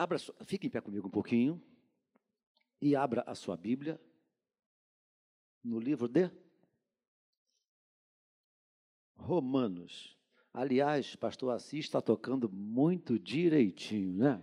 Abra, 0.00 0.16
fique 0.46 0.66
em 0.66 0.70
pé 0.70 0.80
comigo 0.80 1.08
um 1.08 1.10
pouquinho 1.10 1.62
e 2.80 2.96
abra 2.96 3.22
a 3.26 3.34
sua 3.34 3.54
Bíblia 3.54 4.00
no 5.62 5.78
livro 5.78 6.08
de 6.08 6.30
Romanos. 9.14 10.16
Aliás, 10.54 11.14
pastor 11.16 11.52
Assis 11.52 11.84
está 11.84 12.00
tocando 12.00 12.48
muito 12.48 13.18
direitinho, 13.18 14.14
né? 14.14 14.42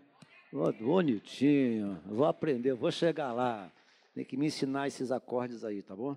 Bonitinho, 0.79 2.03
vou 2.05 2.25
aprender, 2.25 2.75
vou 2.75 2.91
chegar 2.91 3.33
lá. 3.33 3.73
Tem 4.13 4.23
que 4.23 4.37
me 4.37 4.45
ensinar 4.45 4.85
esses 4.85 5.11
acordes 5.11 5.63
aí, 5.63 5.81
tá 5.81 5.95
bom? 5.95 6.15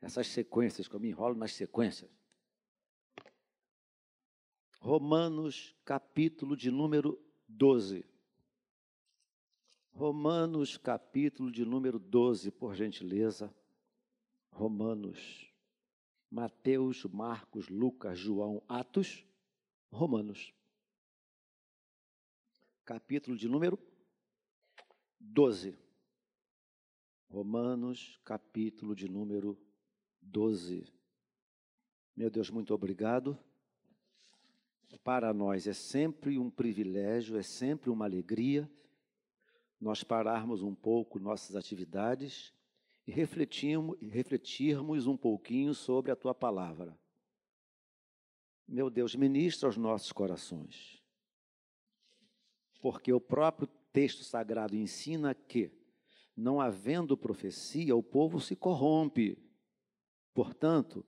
Essas 0.00 0.28
sequências, 0.28 0.88
que 0.88 0.94
eu 0.94 1.00
me 1.00 1.10
enrolo 1.10 1.34
nas 1.34 1.52
sequências. 1.52 2.10
Romanos, 4.80 5.76
capítulo 5.84 6.56
de 6.56 6.70
número 6.70 7.22
12. 7.46 8.16
Romanos, 9.98 10.76
capítulo 10.76 11.50
de 11.50 11.64
número 11.64 11.98
12, 11.98 12.52
por 12.52 12.72
gentileza. 12.72 13.52
Romanos. 14.52 15.52
Mateus, 16.30 17.04
Marcos, 17.06 17.68
Lucas, 17.68 18.16
João, 18.16 18.62
Atos, 18.68 19.26
Romanos. 19.90 20.54
Capítulo 22.84 23.36
de 23.36 23.48
número 23.48 23.76
12. 25.18 25.76
Romanos, 27.28 28.20
capítulo 28.24 28.94
de 28.94 29.08
número 29.08 29.58
12. 30.22 30.86
Meu 32.14 32.30
Deus, 32.30 32.50
muito 32.50 32.72
obrigado. 32.72 33.36
Para 35.02 35.34
nós 35.34 35.66
é 35.66 35.72
sempre 35.72 36.38
um 36.38 36.48
privilégio, 36.48 37.36
é 37.36 37.42
sempre 37.42 37.90
uma 37.90 38.04
alegria 38.04 38.70
nós 39.80 40.02
pararmos 40.02 40.62
um 40.62 40.74
pouco 40.74 41.18
nossas 41.18 41.54
atividades 41.54 42.52
e 43.06 43.12
refletirmos, 43.12 43.96
refletirmos 44.00 45.06
um 45.06 45.16
pouquinho 45.16 45.74
sobre 45.74 46.10
a 46.10 46.16
tua 46.16 46.34
palavra. 46.34 46.98
Meu 48.66 48.90
Deus, 48.90 49.14
ministra 49.14 49.68
aos 49.68 49.76
nossos 49.76 50.12
corações. 50.12 51.02
Porque 52.82 53.12
o 53.12 53.20
próprio 53.20 53.66
texto 53.92 54.22
sagrado 54.24 54.76
ensina 54.76 55.34
que, 55.34 55.72
não 56.36 56.60
havendo 56.60 57.16
profecia, 57.16 57.96
o 57.96 58.02
povo 58.02 58.40
se 58.40 58.54
corrompe. 58.54 59.38
Portanto, 60.34 61.04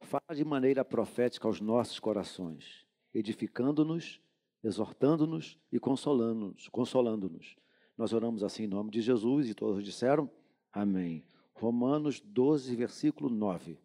fala 0.00 0.34
de 0.34 0.44
maneira 0.44 0.84
profética 0.84 1.46
aos 1.46 1.60
nossos 1.60 2.00
corações, 2.00 2.84
edificando-nos, 3.14 4.20
exortando-nos 4.62 5.58
e 5.70 5.78
consolando-nos, 5.78 6.68
consolando-nos 6.68 7.56
nós 7.98 8.12
oramos 8.12 8.44
assim 8.44 8.62
em 8.62 8.68
nome 8.68 8.92
de 8.92 9.00
Jesus 9.00 9.50
e 9.50 9.54
todos 9.54 9.84
disseram 9.84 10.30
amém. 10.72 11.26
Romanos 11.52 12.20
12, 12.20 12.76
versículo 12.76 13.28
9. 13.28 13.76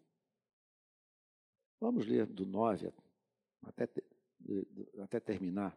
Vamos 1.80 2.06
ler 2.06 2.24
do 2.24 2.46
9 2.46 2.92
até, 3.64 3.88
até 5.00 5.18
terminar. 5.18 5.76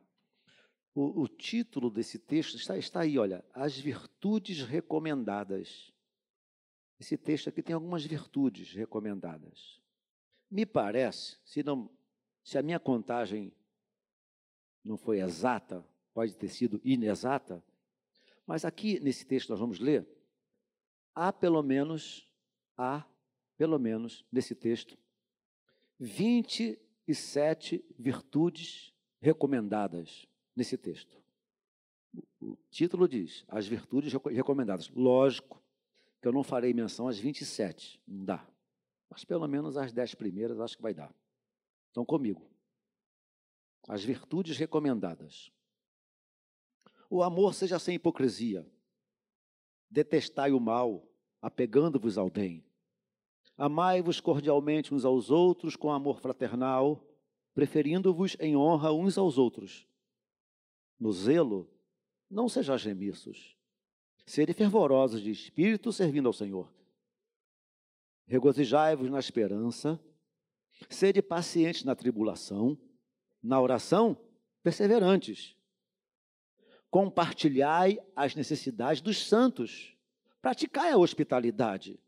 O, 0.93 1.23
o 1.23 1.27
título 1.27 1.89
desse 1.89 2.19
texto 2.19 2.55
está, 2.57 2.77
está 2.77 2.99
aí, 2.99 3.17
olha, 3.17 3.43
as 3.51 3.75
virtudes 3.75 4.61
recomendadas. 4.61 5.91
Esse 6.99 7.17
texto 7.17 7.49
aqui 7.49 7.63
tem 7.63 7.73
algumas 7.73 8.05
virtudes 8.05 8.71
recomendadas. 8.71 9.81
Me 10.49 10.63
parece, 10.63 11.37
se, 11.43 11.63
não, 11.63 11.89
se 12.43 12.57
a 12.59 12.61
minha 12.61 12.79
contagem 12.79 13.51
não 14.83 14.95
foi 14.95 15.21
exata, 15.21 15.83
pode 16.13 16.35
ter 16.35 16.49
sido 16.49 16.79
inexata, 16.83 17.63
mas 18.47 18.65
aqui 18.65 18.99
nesse 19.01 19.25
texto 19.25 19.49
nós 19.49 19.59
vamos 19.59 19.77
ler, 19.79 20.07
há 21.13 21.31
pelo 21.33 21.61
menos, 21.61 22.27
há 22.77 23.05
pelo 23.57 23.77
menos 23.77 24.25
nesse 24.31 24.55
texto, 24.55 24.97
27 25.99 27.83
virtudes 27.99 28.93
recomendadas 29.19 30.25
nesse 30.55 30.77
texto. 30.77 31.21
O 32.39 32.55
título 32.69 33.07
diz: 33.07 33.43
As 33.47 33.67
virtudes 33.67 34.13
recomendadas. 34.13 34.89
Lógico 34.89 35.61
que 36.21 36.27
eu 36.27 36.31
não 36.31 36.43
farei 36.43 36.73
menção 36.73 37.07
às 37.07 37.19
27, 37.19 38.01
não 38.07 38.23
dá. 38.23 38.47
Mas 39.09 39.25
pelo 39.25 39.47
menos 39.47 39.75
as 39.77 39.91
10 39.91 40.15
primeiras 40.15 40.59
acho 40.59 40.77
que 40.77 40.81
vai 40.81 40.93
dar. 40.93 41.13
Então, 41.91 42.05
comigo. 42.05 42.49
As 43.87 44.03
virtudes 44.03 44.57
recomendadas. 44.57 45.51
O 47.09 47.23
amor 47.23 47.53
seja 47.53 47.79
sem 47.79 47.95
hipocrisia. 47.95 48.65
Detestai 49.89 50.51
o 50.51 50.59
mal, 50.59 51.07
apegando-vos 51.41 52.17
ao 52.17 52.29
bem. 52.29 52.65
Amai-vos 53.57 54.19
cordialmente 54.19 54.93
uns 54.93 55.05
aos 55.05 55.31
outros 55.31 55.75
com 55.75 55.91
amor 55.91 56.19
fraternal, 56.19 57.03
preferindo-vos 57.53 58.35
em 58.39 58.55
honra 58.55 58.91
uns 58.91 59.17
aos 59.17 59.37
outros. 59.37 59.87
No 60.99 61.11
zelo, 61.11 61.69
não 62.29 62.49
sejais 62.49 62.83
remiços. 62.83 63.55
Sede 64.25 64.53
fervorosos 64.53 65.21
de 65.21 65.31
espírito, 65.31 65.91
servindo 65.93 66.27
ao 66.27 66.33
Senhor. 66.33 66.71
Regozijai-vos 68.27 69.09
na 69.09 69.19
esperança. 69.19 69.99
Sede 70.89 71.21
pacientes 71.21 71.85
na 71.85 71.95
tribulação. 71.95 72.77
Na 73.41 73.61
oração, 73.61 74.17
perseverantes 74.61 75.56
compartilhai 76.97 77.99
as 78.15 78.33
necessidades 78.33 79.03
dos 79.03 79.23
santos, 79.23 79.95
praticai 80.41 80.91
a 80.91 80.97
hospitalidade, 80.97 81.99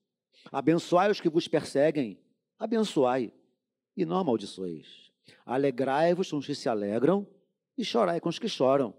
abençoai 0.51 1.11
os 1.11 1.21
que 1.21 1.29
vos 1.29 1.47
perseguem, 1.47 2.19
abençoai 2.57 3.31
e 3.95 4.03
não 4.03 4.17
amaldiçoeis. 4.17 5.11
Alegrai-vos 5.45 6.31
com 6.31 6.37
os 6.37 6.47
que 6.47 6.55
se 6.55 6.67
alegram 6.67 7.27
e 7.77 7.85
chorai 7.85 8.19
com 8.19 8.29
os 8.29 8.39
que 8.39 8.49
choram. 8.49 8.91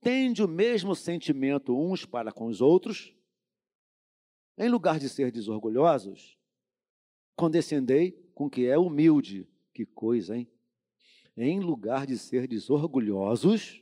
Tende 0.00 0.42
o 0.42 0.48
mesmo 0.48 0.94
sentimento 0.94 1.78
uns 1.78 2.06
para 2.06 2.32
com 2.32 2.46
os 2.46 2.62
outros. 2.62 3.14
Em 4.56 4.70
lugar 4.70 4.98
de 4.98 5.10
ser 5.10 5.30
desorgulhosos, 5.30 6.38
condescendei 7.36 8.12
com 8.34 8.48
que 8.48 8.64
é 8.64 8.78
humilde. 8.78 9.46
Que 9.74 9.84
coisa, 9.84 10.38
hein? 10.38 10.48
Em 11.36 11.60
lugar 11.60 12.06
de 12.06 12.16
ser 12.16 12.48
desorgulhosos, 12.48 13.81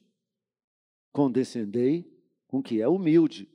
condescendei 1.12 2.10
com 2.47 2.62
que 2.62 2.81
é 2.81 2.88
humilde. 2.88 3.48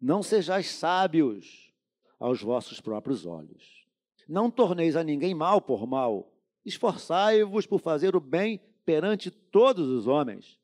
Não 0.00 0.22
sejais 0.22 0.68
sábios 0.68 1.72
aos 2.18 2.40
vossos 2.42 2.80
próprios 2.80 3.26
olhos. 3.26 3.84
Não 4.28 4.50
torneis 4.50 4.96
a 4.96 5.02
ninguém 5.02 5.34
mal 5.34 5.60
por 5.60 5.86
mal. 5.86 6.32
Esforçai-vos 6.64 7.66
por 7.66 7.80
fazer 7.80 8.14
o 8.14 8.20
bem 8.20 8.60
perante 8.84 9.30
todos 9.30 9.88
os 9.88 10.06
homens. 10.06 10.58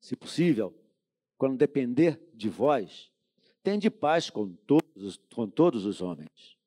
Se 0.00 0.14
possível, 0.14 0.74
quando 1.38 1.56
depender 1.56 2.20
de 2.34 2.48
vós, 2.48 3.10
tende 3.62 3.88
paz 3.88 4.28
com 4.28 4.52
todos, 4.52 5.16
com 5.34 5.48
todos 5.48 5.86
os 5.86 6.02
homens. 6.02 6.58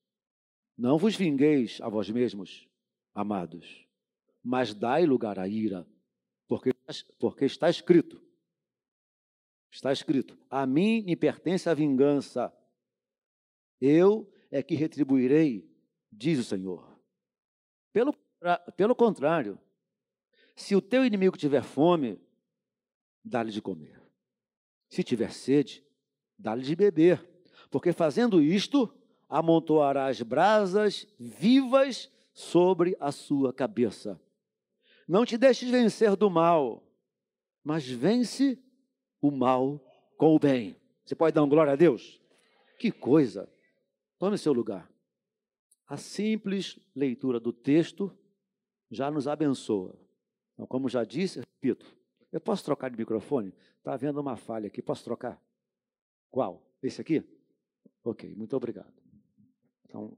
Não 0.77 0.97
vos 0.97 1.15
vingueis 1.15 1.79
a 1.81 1.89
vós 1.89 2.09
mesmos, 2.09 2.67
amados, 3.13 3.85
mas 4.43 4.73
dai 4.73 5.05
lugar 5.05 5.39
à 5.39 5.47
ira 5.47 5.87
porque, 7.19 7.45
está 7.45 7.69
escrito. 7.69 8.21
Está 9.71 9.91
escrito: 9.91 10.37
A 10.49 10.65
mim 10.65 11.03
me 11.03 11.15
pertence 11.15 11.69
a 11.69 11.73
vingança. 11.73 12.53
Eu 13.79 14.31
é 14.49 14.63
que 14.63 14.75
retribuirei, 14.75 15.69
diz 16.11 16.39
o 16.39 16.43
Senhor. 16.43 16.97
Pelo, 17.93 18.13
pelo 18.75 18.95
contrário, 18.95 19.59
se 20.55 20.75
o 20.75 20.81
teu 20.81 21.05
inimigo 21.05 21.37
tiver 21.37 21.63
fome, 21.63 22.19
dá-lhe 23.23 23.51
de 23.51 23.61
comer. 23.61 24.01
Se 24.89 25.03
tiver 25.03 25.31
sede, 25.31 25.85
dá-lhe 26.37 26.63
de 26.63 26.75
beber. 26.75 27.23
Porque 27.69 27.91
fazendo 27.91 28.41
isto, 28.41 28.91
amontoarás 29.27 30.21
brasas 30.21 31.07
vivas 31.19 32.11
sobre 32.33 32.95
a 32.99 33.11
sua 33.11 33.53
cabeça. 33.53 34.19
Não 35.07 35.25
te 35.25 35.37
deixes 35.37 35.69
vencer 35.69 36.15
do 36.15 36.29
mal, 36.29 36.83
mas 37.63 37.87
vence 37.87 38.61
o 39.21 39.31
mal 39.31 39.79
com 40.17 40.35
o 40.35 40.39
bem. 40.39 40.75
Você 41.05 41.15
pode 41.15 41.33
dar 41.33 41.45
glória 41.45 41.73
a 41.73 41.75
Deus? 41.75 42.21
Que 42.77 42.91
coisa! 42.91 43.49
Tome 44.19 44.37
seu 44.37 44.51
lugar. 44.51 44.91
A 45.87 45.95
simples 45.95 46.77
leitura 46.93 47.39
do 47.39 47.53
texto 47.53 48.11
já 48.91 49.09
nos 49.09 49.27
abençoa. 49.27 49.97
Então, 50.53 50.67
como 50.67 50.89
já 50.89 51.03
disse, 51.05 51.39
repito, 51.39 51.85
eu 52.31 52.41
posso 52.41 52.65
trocar 52.65 52.89
de 52.89 52.97
microfone? 52.97 53.53
Está 53.77 53.93
havendo 53.93 54.19
uma 54.19 54.35
falha 54.35 54.67
aqui, 54.67 54.81
posso 54.81 55.03
trocar? 55.03 55.41
Qual? 56.29 56.61
Esse 56.83 56.99
aqui? 56.99 57.23
Ok, 58.03 58.35
muito 58.35 58.55
obrigado. 58.55 58.93
Então, 59.85 60.17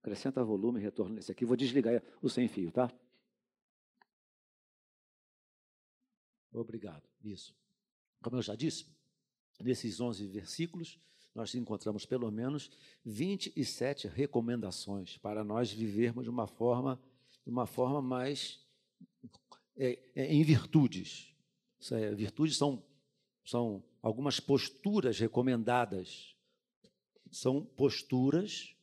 acrescenta 0.00 0.42
volume, 0.42 0.80
retorno 0.80 1.14
nesse 1.14 1.30
aqui. 1.30 1.44
Vou 1.44 1.56
desligar 1.56 2.02
o 2.22 2.28
sem 2.28 2.48
fio, 2.48 2.70
tá? 2.70 2.90
Obrigado. 6.52 7.02
nisso. 7.22 7.54
Como 8.22 8.36
eu 8.36 8.42
já 8.42 8.54
disse, 8.54 8.86
nesses 9.60 10.00
11 10.00 10.26
versículos, 10.26 10.98
nós 11.34 11.54
encontramos 11.54 12.04
pelo 12.04 12.30
menos 12.30 12.70
27 13.04 14.06
recomendações 14.06 15.16
para 15.18 15.42
nós 15.42 15.72
vivermos 15.72 16.24
de 16.24 16.30
uma 16.30 16.46
forma, 16.46 17.00
de 17.44 17.50
uma 17.50 17.66
forma 17.66 18.02
mais 18.02 18.60
é, 19.76 19.98
é, 20.14 20.32
em 20.32 20.42
virtudes. 20.44 21.34
É, 21.90 22.14
virtudes 22.14 22.56
são, 22.56 22.82
são 23.44 23.82
algumas 24.02 24.38
posturas 24.38 25.18
recomendadas. 25.18 26.36
São 27.30 27.64
posturas 27.64 28.76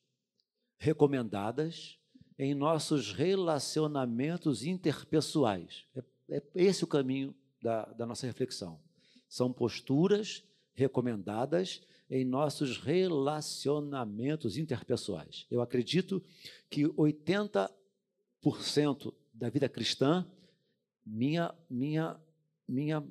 recomendadas 0.80 2.00
em 2.38 2.56
nossos 2.56 3.14
relacionamentos 3.14 4.64
interpessoais. 4.64 5.86
É, 5.96 6.38
é 6.38 6.44
esse 6.56 6.84
o 6.84 6.88
caminho 6.88 7.36
da, 7.62 7.86
da 7.86 8.06
nossa 8.06 8.26
reflexão. 8.28 8.80
São 9.28 9.52
posturas 9.52 10.44
recomendadas 10.74 11.82
em 12.10 12.26
nossos 12.26 12.78
relacionamentos 12.78 14.58
interpessoais. 14.58 15.46
Eu 15.52 15.62
acredito 15.62 16.24
que 16.70 16.86
80% 16.86 17.70
da 19.34 19.50
vida 19.50 19.70
cristã, 19.70 20.26
minha, 21.06 21.54
minha, 21.70 22.20
minha, 22.68 23.06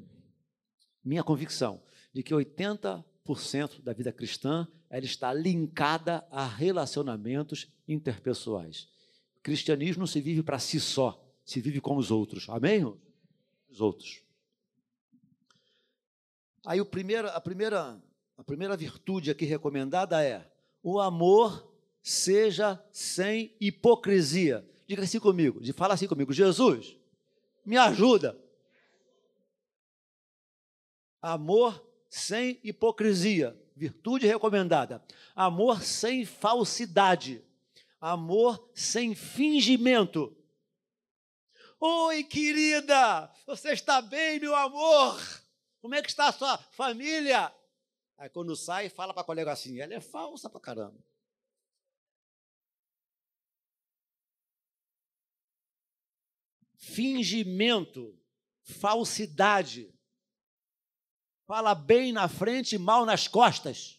minha 1.04 1.22
convicção, 1.22 1.80
de 2.12 2.22
que 2.22 2.34
80% 2.34 3.82
da 3.82 3.92
vida 3.92 4.12
cristã 4.12 4.66
ela 4.90 5.04
está 5.04 5.32
linkada 5.32 6.26
a 6.30 6.46
relacionamentos 6.46 7.70
interpessoais. 7.86 8.88
O 9.36 9.40
cristianismo 9.40 10.00
não 10.00 10.06
se 10.06 10.20
vive 10.20 10.42
para 10.42 10.58
si 10.58 10.80
só, 10.80 11.24
se 11.44 11.60
vive 11.60 11.80
com 11.80 11.96
os 11.96 12.10
outros. 12.10 12.48
Amém? 12.48 12.84
Os 13.68 13.80
outros. 13.80 14.27
Aí 16.66 16.80
o 16.80 16.86
primeiro, 16.86 17.28
a, 17.28 17.40
primeira, 17.40 18.00
a 18.36 18.44
primeira 18.44 18.76
virtude 18.76 19.30
aqui 19.30 19.44
recomendada 19.44 20.22
é 20.22 20.50
o 20.82 21.00
amor 21.00 21.72
seja 22.02 22.82
sem 22.92 23.54
hipocrisia. 23.60 24.66
Diga 24.86 25.02
assim 25.02 25.20
comigo, 25.20 25.60
fala 25.74 25.94
assim 25.94 26.06
comigo, 26.06 26.32
Jesus, 26.32 26.96
me 27.64 27.76
ajuda. 27.76 28.38
Amor 31.20 31.84
sem 32.08 32.58
hipocrisia, 32.62 33.54
virtude 33.76 34.26
recomendada. 34.26 35.02
Amor 35.34 35.82
sem 35.82 36.24
falsidade. 36.24 37.42
Amor 38.00 38.70
sem 38.74 39.14
fingimento. 39.14 40.34
Oi, 41.80 42.24
querida, 42.24 43.30
você 43.46 43.72
está 43.72 44.00
bem, 44.00 44.40
meu 44.40 44.54
amor? 44.54 45.20
Como 45.80 45.94
é 45.94 46.02
que 46.02 46.08
está 46.08 46.28
a 46.28 46.32
sua 46.32 46.58
família? 46.58 47.54
Aí 48.16 48.28
quando 48.28 48.56
sai, 48.56 48.88
fala 48.88 49.14
para 49.14 49.22
a 49.22 49.26
colega 49.26 49.52
assim, 49.52 49.80
ela 49.80 49.94
é 49.94 50.00
falsa 50.00 50.50
para 50.50 50.60
caramba. 50.60 50.98
Fingimento, 56.74 58.18
falsidade. 58.62 59.94
Fala 61.46 61.74
bem 61.74 62.12
na 62.12 62.28
frente 62.28 62.74
e 62.74 62.78
mal 62.78 63.06
nas 63.06 63.28
costas. 63.28 63.98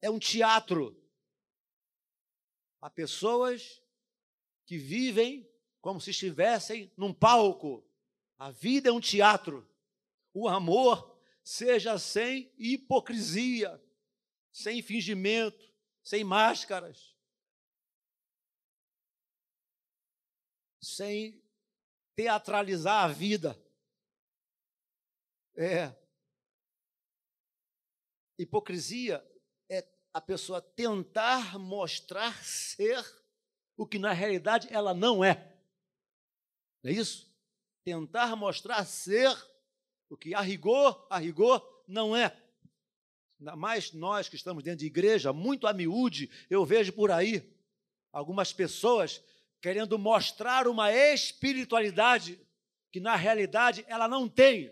É 0.00 0.10
um 0.10 0.18
teatro. 0.18 0.96
Há 2.80 2.88
pessoas 2.88 3.82
que 4.64 4.78
vivem 4.78 5.48
como 5.80 6.00
se 6.00 6.10
estivessem 6.10 6.92
num 6.96 7.12
palco. 7.12 7.87
A 8.38 8.52
vida 8.52 8.88
é 8.88 8.92
um 8.92 9.00
teatro. 9.00 9.68
O 10.32 10.48
amor 10.48 11.20
seja 11.42 11.98
sem 11.98 12.52
hipocrisia, 12.56 13.82
sem 14.52 14.80
fingimento, 14.80 15.74
sem 16.04 16.22
máscaras, 16.22 17.16
sem 20.80 21.42
teatralizar 22.14 23.04
a 23.04 23.08
vida. 23.08 23.60
É. 25.56 25.92
Hipocrisia 28.38 29.26
é 29.68 29.84
a 30.14 30.20
pessoa 30.20 30.62
tentar 30.62 31.58
mostrar 31.58 32.44
ser 32.44 33.04
o 33.76 33.84
que 33.84 33.98
na 33.98 34.12
realidade 34.12 34.72
ela 34.72 34.94
não 34.94 35.24
é. 35.24 35.60
Não 36.82 36.90
é 36.90 36.94
isso? 36.94 37.27
Tentar 37.88 38.36
mostrar 38.36 38.84
ser 38.84 39.34
o 40.10 40.16
que 40.16 40.34
a 40.34 40.42
rigor, 40.42 41.06
a 41.08 41.16
rigor 41.16 41.66
não 41.86 42.14
é. 42.14 42.36
Ainda 43.40 43.56
mais 43.56 43.92
nós 43.94 44.28
que 44.28 44.36
estamos 44.36 44.62
dentro 44.62 44.80
de 44.80 44.86
igreja, 44.86 45.32
muito 45.32 45.66
a 45.66 45.72
miúde, 45.72 46.30
eu 46.50 46.66
vejo 46.66 46.92
por 46.92 47.10
aí 47.10 47.50
algumas 48.12 48.52
pessoas 48.52 49.24
querendo 49.58 49.98
mostrar 49.98 50.68
uma 50.68 50.92
espiritualidade 50.92 52.38
que 52.92 53.00
na 53.00 53.16
realidade 53.16 53.86
ela 53.88 54.06
não 54.06 54.28
tem. 54.28 54.70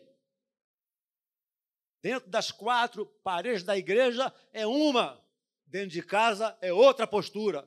Dentro 2.03 2.29
das 2.29 2.51
quatro 2.51 3.07
paredes 3.25 3.63
da 3.63 3.79
igreja 3.79 4.31
é 4.53 4.67
uma, 4.67 5.19
dentro 5.67 5.89
de 5.89 6.03
casa 6.03 6.57
é 6.61 6.71
outra 6.71 7.07
postura. 7.07 7.67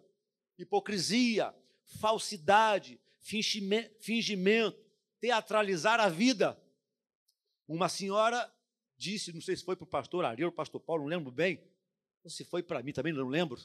Hipocrisia, 0.59 1.55
falsidade, 1.99 2.99
fingimento, 3.99 4.88
teatralizar 5.19 5.99
a 5.99 6.09
vida. 6.09 6.59
Uma 7.67 7.89
senhora 7.89 8.51
disse, 8.97 9.31
não 9.31 9.41
sei 9.41 9.55
se 9.55 9.63
foi 9.63 9.75
para 9.75 9.83
o 9.83 9.87
pastor 9.87 10.25
Ariel 10.25 10.51
pastor 10.51 10.81
Paulo, 10.81 11.03
não 11.03 11.09
lembro 11.09 11.31
bem, 11.31 11.63
ou 12.23 12.29
se 12.29 12.43
foi 12.43 12.61
para 12.61 12.83
mim 12.83 12.91
também, 12.91 13.13
não 13.13 13.27
lembro. 13.27 13.57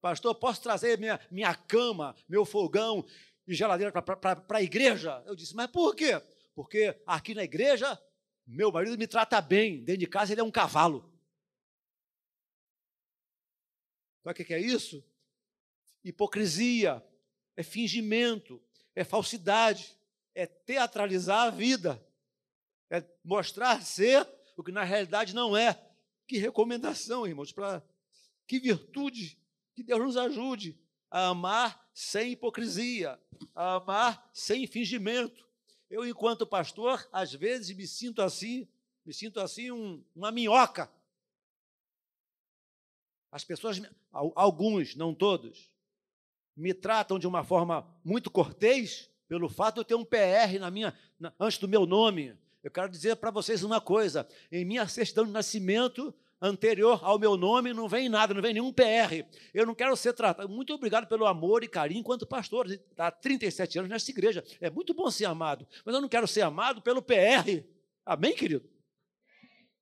Pastor, 0.00 0.34
posso 0.34 0.62
trazer 0.62 0.98
minha, 0.98 1.20
minha 1.30 1.54
cama, 1.54 2.14
meu 2.28 2.44
fogão 2.44 3.06
e 3.46 3.54
geladeira 3.54 3.92
para 4.02 4.58
a 4.58 4.62
igreja? 4.62 5.22
Eu 5.26 5.34
disse, 5.34 5.54
mas 5.54 5.70
por 5.70 5.94
quê? 5.94 6.20
Porque 6.54 7.00
aqui 7.06 7.34
na 7.34 7.44
igreja, 7.44 8.00
meu 8.46 8.70
marido 8.70 8.98
me 8.98 9.06
trata 9.06 9.40
bem, 9.40 9.82
dentro 9.82 10.00
de 10.00 10.06
casa 10.06 10.32
ele 10.32 10.40
é 10.40 10.44
um 10.44 10.50
cavalo. 10.50 11.10
Sabe 14.22 14.42
o 14.42 14.44
que 14.44 14.54
é 14.54 14.60
isso? 14.60 15.04
Hipocrisia, 16.04 17.02
é 17.56 17.62
fingimento, 17.62 18.62
é 18.94 19.04
falsidade 19.04 19.96
é 20.34 20.46
teatralizar 20.46 21.46
a 21.46 21.50
vida, 21.50 22.02
é 22.90 23.04
mostrar 23.24 23.82
ser 23.82 24.26
o 24.56 24.62
que 24.62 24.72
na 24.72 24.84
realidade 24.84 25.34
não 25.34 25.56
é. 25.56 25.80
Que 26.26 26.38
recomendação, 26.38 27.26
irmãos, 27.26 27.52
para 27.52 27.82
que 28.46 28.58
virtude, 28.58 29.38
que 29.74 29.82
Deus 29.82 30.00
nos 30.00 30.16
ajude 30.16 30.78
a 31.10 31.28
amar 31.28 31.88
sem 31.92 32.32
hipocrisia, 32.32 33.20
a 33.54 33.74
amar 33.74 34.30
sem 34.32 34.66
fingimento. 34.66 35.46
Eu, 35.90 36.06
enquanto 36.06 36.46
pastor, 36.46 37.06
às 37.12 37.34
vezes 37.34 37.76
me 37.76 37.86
sinto 37.86 38.22
assim, 38.22 38.66
me 39.04 39.12
sinto 39.12 39.40
assim 39.40 39.70
um, 39.70 40.02
uma 40.14 40.32
minhoca. 40.32 40.90
As 43.30 43.44
pessoas, 43.44 43.80
alguns, 44.10 44.94
não 44.94 45.14
todos, 45.14 45.70
me 46.56 46.72
tratam 46.72 47.18
de 47.18 47.26
uma 47.26 47.44
forma 47.44 47.86
muito 48.04 48.30
cortês, 48.30 49.10
pelo 49.32 49.48
fato 49.48 49.76
de 49.76 49.80
eu 49.80 49.84
ter 49.86 49.94
um 49.94 50.04
PR 50.04 50.60
na 50.60 50.70
minha, 50.70 50.92
na, 51.18 51.32
antes 51.40 51.56
do 51.56 51.66
meu 51.66 51.86
nome. 51.86 52.36
Eu 52.62 52.70
quero 52.70 52.86
dizer 52.86 53.16
para 53.16 53.30
vocês 53.30 53.64
uma 53.64 53.80
coisa: 53.80 54.28
em 54.50 54.62
minha 54.62 54.86
certidão 54.86 55.24
de 55.24 55.30
nascimento, 55.30 56.14
anterior 56.38 57.00
ao 57.02 57.18
meu 57.18 57.34
nome, 57.34 57.72
não 57.72 57.88
vem 57.88 58.10
nada, 58.10 58.34
não 58.34 58.42
vem 58.42 58.52
nenhum 58.52 58.70
PR. 58.70 59.24
Eu 59.54 59.64
não 59.64 59.74
quero 59.74 59.96
ser 59.96 60.12
tratado. 60.12 60.50
Muito 60.50 60.74
obrigado 60.74 61.06
pelo 61.06 61.24
amor 61.24 61.64
e 61.64 61.68
carinho 61.68 62.00
enquanto 62.00 62.26
pastor. 62.26 62.66
Há 62.98 63.10
37 63.10 63.78
anos 63.78 63.90
nessa 63.90 64.10
igreja. 64.10 64.44
É 64.60 64.68
muito 64.68 64.92
bom 64.92 65.10
ser 65.10 65.24
amado, 65.24 65.66
mas 65.82 65.94
eu 65.94 66.02
não 66.02 66.10
quero 66.10 66.28
ser 66.28 66.42
amado 66.42 66.82
pelo 66.82 67.00
PR. 67.00 67.64
Amém, 68.04 68.34
querido? 68.34 68.68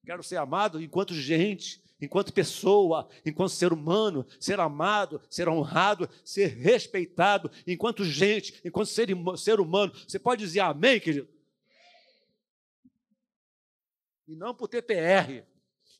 Quero 0.07 0.23
ser 0.23 0.37
amado 0.37 0.81
enquanto 0.81 1.13
gente, 1.13 1.83
enquanto 2.01 2.33
pessoa, 2.33 3.09
enquanto 3.25 3.51
ser 3.51 3.73
humano, 3.73 4.27
ser 4.39 4.59
amado, 4.59 5.21
ser 5.29 5.49
honrado, 5.49 6.09
ser 6.25 6.47
respeitado, 6.47 7.51
enquanto 7.67 8.05
gente, 8.05 8.61
enquanto 8.65 8.89
ser, 8.89 9.09
ser 9.37 9.61
humano. 9.61 9.93
Você 9.93 10.19
pode 10.19 10.43
dizer 10.43 10.61
amém, 10.61 10.99
querido? 10.99 11.29
E 14.27 14.35
não 14.35 14.55
por 14.55 14.69
ter 14.69 14.83
PR, 14.83 15.45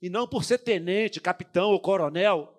e 0.01 0.09
não 0.09 0.27
por 0.27 0.45
ser 0.45 0.59
tenente, 0.59 1.21
capitão 1.21 1.71
ou 1.71 1.81
coronel. 1.81 2.57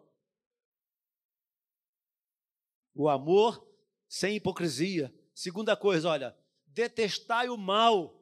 O 2.93 3.09
amor 3.09 3.65
sem 4.07 4.35
hipocrisia. 4.35 5.13
Segunda 5.33 5.75
coisa, 5.77 6.09
olha, 6.09 6.37
detestai 6.67 7.49
o 7.49 7.57
mal 7.57 8.21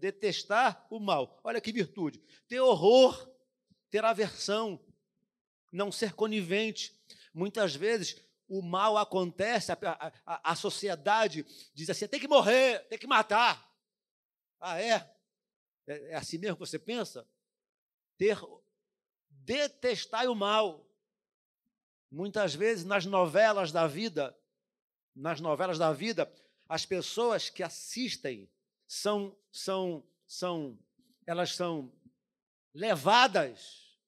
detestar 0.00 0.86
o 0.90 0.98
mal. 0.98 1.38
Olha 1.44 1.60
que 1.60 1.70
virtude. 1.70 2.20
Ter 2.48 2.60
horror, 2.60 3.29
ter 3.90 4.04
aversão, 4.04 4.80
não 5.72 5.90
ser 5.90 6.14
conivente. 6.14 6.98
Muitas 7.34 7.74
vezes 7.74 8.20
o 8.48 8.62
mal 8.62 8.96
acontece, 8.96 9.72
a, 9.72 9.78
a, 10.26 10.52
a 10.52 10.56
sociedade 10.56 11.46
diz 11.74 11.88
assim: 11.90 12.08
tem 12.08 12.20
que 12.20 12.28
morrer, 12.28 12.80
tem 12.88 12.98
que 12.98 13.06
matar. 13.06 13.68
Ah, 14.60 14.80
é? 14.80 15.08
É, 15.86 16.10
é 16.10 16.14
assim 16.14 16.38
mesmo 16.38 16.56
que 16.56 16.66
você 16.66 16.78
pensa? 16.78 17.26
Ter, 18.16 18.38
detestar 19.28 20.26
o 20.30 20.34
mal. 20.34 20.86
Muitas 22.10 22.54
vezes 22.54 22.84
nas 22.84 23.06
novelas 23.06 23.70
da 23.70 23.86
vida, 23.86 24.36
nas 25.14 25.40
novelas 25.40 25.78
da 25.78 25.92
vida, 25.92 26.30
as 26.68 26.84
pessoas 26.84 27.48
que 27.48 27.62
assistem 27.62 28.50
são, 28.86 29.36
são, 29.52 30.04
são, 30.26 30.78
elas 31.24 31.54
são 31.54 31.92
levadas 32.74 33.98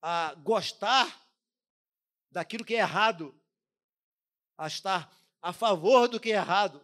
a 0.00 0.34
gostar 0.34 1.26
daquilo 2.30 2.64
que 2.64 2.74
é 2.74 2.78
errado, 2.78 3.34
a 4.58 4.66
estar 4.66 5.10
a 5.40 5.52
favor 5.52 6.08
do 6.08 6.20
que 6.20 6.32
é 6.32 6.36
errado. 6.36 6.80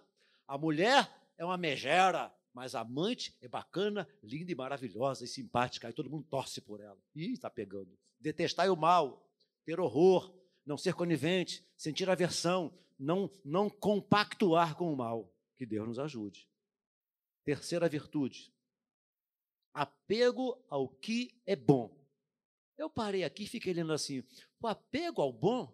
A 0.46 0.56
mulher 0.56 1.10
é 1.36 1.44
uma 1.44 1.56
megera, 1.56 2.32
mas 2.52 2.74
a 2.74 2.80
amante 2.80 3.36
é 3.40 3.48
bacana, 3.48 4.08
linda 4.22 4.52
e 4.52 4.54
maravilhosa 4.54 5.24
e 5.24 5.28
simpática. 5.28 5.86
Aí 5.86 5.92
todo 5.92 6.10
mundo 6.10 6.26
torce 6.28 6.60
por 6.60 6.80
ela. 6.80 6.98
Ih, 7.14 7.32
está 7.32 7.48
pegando. 7.48 7.96
Detestar 8.18 8.70
o 8.70 8.76
mal, 8.76 9.28
ter 9.64 9.80
horror, 9.80 10.34
não 10.64 10.76
ser 10.76 10.94
conivente, 10.94 11.66
sentir 11.76 12.08
aversão, 12.10 12.72
não, 12.98 13.30
não 13.44 13.70
compactuar 13.70 14.76
com 14.76 14.92
o 14.92 14.96
mal. 14.96 15.32
Que 15.56 15.64
Deus 15.64 15.88
nos 15.88 15.98
ajude. 15.98 16.48
Terceira 17.44 17.88
virtude, 17.88 18.52
apego 19.72 20.62
ao 20.68 20.88
que 20.88 21.40
é 21.46 21.54
bom. 21.56 21.96
Eu 22.76 22.88
parei 22.88 23.24
aqui 23.24 23.44
e 23.44 23.48
fiquei 23.48 23.72
lendo 23.72 23.92
assim: 23.92 24.22
o 24.60 24.66
apego 24.66 25.20
ao 25.20 25.32
bom 25.32 25.72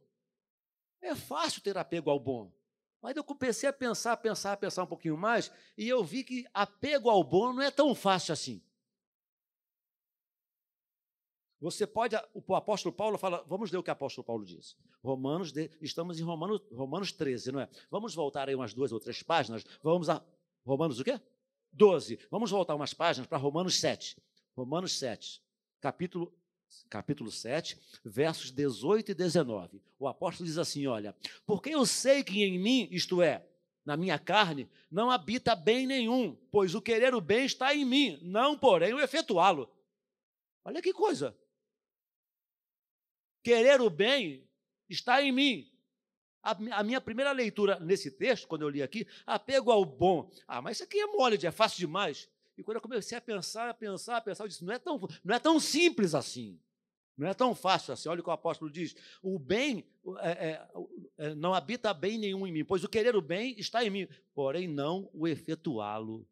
é 1.01 1.15
fácil 1.15 1.63
ter 1.63 1.77
apego 1.79 2.11
ao 2.11 2.19
bom. 2.19 2.53
Mas 3.01 3.17
eu 3.17 3.23
comecei 3.23 3.69
a 3.69 3.73
pensar, 3.73 4.17
pensar, 4.17 4.57
pensar 4.57 4.83
um 4.83 4.87
pouquinho 4.87 5.17
mais, 5.17 5.53
e 5.79 5.89
eu 5.89 6.03
vi 6.03 6.25
que 6.25 6.45
apego 6.53 7.09
ao 7.09 7.23
bom 7.23 7.53
não 7.53 7.63
é 7.63 7.71
tão 7.71 7.95
fácil 7.95 8.33
assim. 8.33 8.63
Você 11.61 11.87
pode, 11.87 12.17
o 12.35 12.55
apóstolo 12.55 12.95
Paulo 12.95 13.17
fala, 13.17 13.43
vamos 13.47 13.71
ler 13.71 13.79
o 13.79 13.83
que 13.83 13.91
o 13.91 13.93
apóstolo 13.93 14.25
Paulo 14.25 14.45
diz. 14.45 14.77
Romanos, 15.03 15.53
estamos 15.81 16.19
em 16.19 16.23
Romanos, 16.23 16.61
Romanos 16.73 17.13
13, 17.13 17.53
não 17.53 17.61
é? 17.61 17.69
Vamos 17.91 18.15
voltar 18.15 18.49
aí 18.49 18.55
umas 18.55 18.75
duas 18.75 18.93
ou 18.93 19.01
três 19.01 19.23
páginas, 19.23 19.65
vamos 19.83 20.09
a 20.11 20.23
Romanos 20.65 20.99
o 20.99 21.05
quê? 21.05 21.21
12. 21.77 22.19
Vamos 22.31 22.51
voltar 22.51 22.75
umas 22.75 22.95
páginas 22.95 23.29
para 23.29 23.39
Romanos 23.39 23.79
7. 23.79 24.17
Romanos 24.57 24.99
7, 24.99 25.43
capítulo 25.81 26.33
capítulo 26.89 27.31
7, 27.31 27.79
versos 28.05 28.51
18 28.51 29.13
e 29.13 29.15
19. 29.15 29.81
O 29.99 30.09
apóstolo 30.09 30.47
diz 30.47 30.59
assim: 30.59 30.87
Olha, 30.87 31.15
porque 31.45 31.71
eu 31.71 31.85
sei 31.87 32.25
que 32.25 32.43
em 32.43 32.59
mim, 32.59 32.89
isto 32.91 33.23
é, 33.23 33.47
na 33.85 33.97
minha 33.97 34.19
carne, 34.19 34.69
não 34.91 35.11
habita 35.11 35.55
bem 35.55 35.87
nenhum, 35.87 36.35
pois 36.51 36.75
o 36.75 36.83
querer 36.83 37.15
o 37.15 37.21
bem 37.21 37.45
está 37.45 37.75
em 37.75 37.85
mim, 37.85 38.19
não, 38.23 38.59
porém, 38.59 38.93
o 38.93 39.01
efetuá-lo. 39.01 39.71
Olha 40.65 40.83
que 40.83 40.93
coisa. 40.93 41.37
Querer 43.45 43.81
o 43.81 43.89
bem 43.89 44.49
está 44.89 45.23
em 45.23 45.31
mim. 45.31 45.71
A, 46.73 46.85
minha 46.85 47.01
primeira 47.01 47.33
leitura 47.33 47.81
nesse 47.81 48.11
texto, 48.11 48.47
quando 48.47 48.63
eu 48.63 48.69
li 48.69 48.83
aqui, 48.83 49.07
apego 49.27 49.73
ao 49.73 49.85
bom. 49.85 50.31
Ah, 50.47 50.63
mas 50.63 50.77
isso 50.77 50.85
aqui 50.85 51.01
é 51.01 51.07
mole, 51.07 51.45
é 51.45 51.51
fácil 51.51 51.79
demais. 51.79 52.29
E 52.57 52.63
quando 52.63 52.77
eu 52.77 52.81
comecei 52.81 53.19
a 53.19 53.21
pensar, 53.21 53.69
a 53.69 53.75
pensar, 53.75 54.17
a 54.17 54.21
pensar, 54.21 54.45
eu 54.45 54.49
disse: 54.49 54.65
não 54.65 54.73
é 54.73 54.79
tão, 54.79 55.01
não 55.25 55.35
é 55.35 55.39
tão 55.39 55.59
simples 55.59 56.15
assim. 56.15 56.59
Não 57.17 57.27
é 57.27 57.35
tão 57.35 57.55
fácil 57.55 57.95
assim. 57.95 58.09
Olha 58.09 58.21
o 58.21 58.23
que 58.23 58.29
o 58.29 58.33
apóstolo 58.33 58.71
diz: 58.71 58.95
o 59.23 59.39
bem 59.39 59.85
é, 60.19 60.31
é, 60.31 60.69
é, 61.19 61.35
não 61.35 61.53
habita 61.53 61.93
bem 61.93 62.19
nenhum 62.19 62.47
em 62.47 62.53
mim, 62.53 62.65
pois 62.65 62.85
o 62.85 62.89
querer 62.89 63.17
o 63.17 63.23
bem 63.23 63.59
está 63.59 63.85
em 63.85 63.91
mim, 63.91 64.09
porém 64.35 64.69
não 64.69 65.11
o 65.13 65.27
efetuá-lo. 65.27 66.27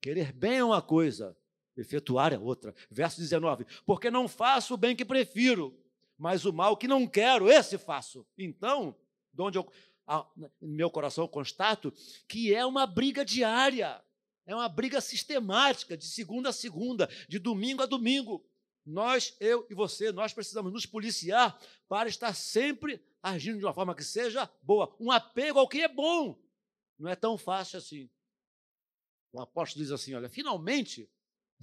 Querer 0.00 0.32
bem 0.32 0.58
é 0.58 0.64
uma 0.64 0.80
coisa, 0.80 1.36
efetuar 1.76 2.32
é 2.32 2.38
outra. 2.38 2.74
Verso 2.90 3.20
19: 3.20 3.66
Porque 3.84 4.10
não 4.10 4.28
faço 4.28 4.74
o 4.74 4.76
bem 4.76 4.94
que 4.94 5.04
prefiro, 5.04 5.76
mas 6.16 6.44
o 6.44 6.52
mal 6.52 6.76
que 6.76 6.86
não 6.86 7.06
quero, 7.06 7.50
esse 7.50 7.78
faço. 7.78 8.26
Então, 8.36 8.94
de 9.32 9.42
onde 9.42 9.58
eu, 9.58 9.70
no 10.60 10.68
meu 10.68 10.90
coração 10.90 11.28
constato 11.28 11.92
que 12.26 12.54
é 12.54 12.64
uma 12.64 12.86
briga 12.86 13.24
diária. 13.24 14.02
É 14.46 14.54
uma 14.54 14.68
briga 14.68 15.00
sistemática, 15.00 15.96
de 15.96 16.06
segunda 16.06 16.48
a 16.48 16.52
segunda, 16.52 17.08
de 17.28 17.38
domingo 17.38 17.82
a 17.82 17.86
domingo. 17.86 18.42
Nós, 18.84 19.36
eu 19.38 19.66
e 19.68 19.74
você, 19.74 20.10
nós 20.10 20.32
precisamos 20.32 20.72
nos 20.72 20.86
policiar 20.86 21.60
para 21.86 22.08
estar 22.08 22.32
sempre 22.34 22.98
agindo 23.22 23.58
de 23.58 23.64
uma 23.66 23.74
forma 23.74 23.94
que 23.94 24.02
seja 24.02 24.50
boa. 24.62 24.96
Um 24.98 25.10
apego 25.10 25.58
ao 25.58 25.68
que 25.68 25.82
é 25.82 25.88
bom. 25.88 26.40
Não 26.98 27.10
é 27.10 27.14
tão 27.14 27.36
fácil 27.36 27.78
assim. 27.78 28.08
O 29.30 29.40
apóstolo 29.40 29.84
diz 29.84 29.92
assim: 29.92 30.14
olha, 30.14 30.30
finalmente, 30.30 31.10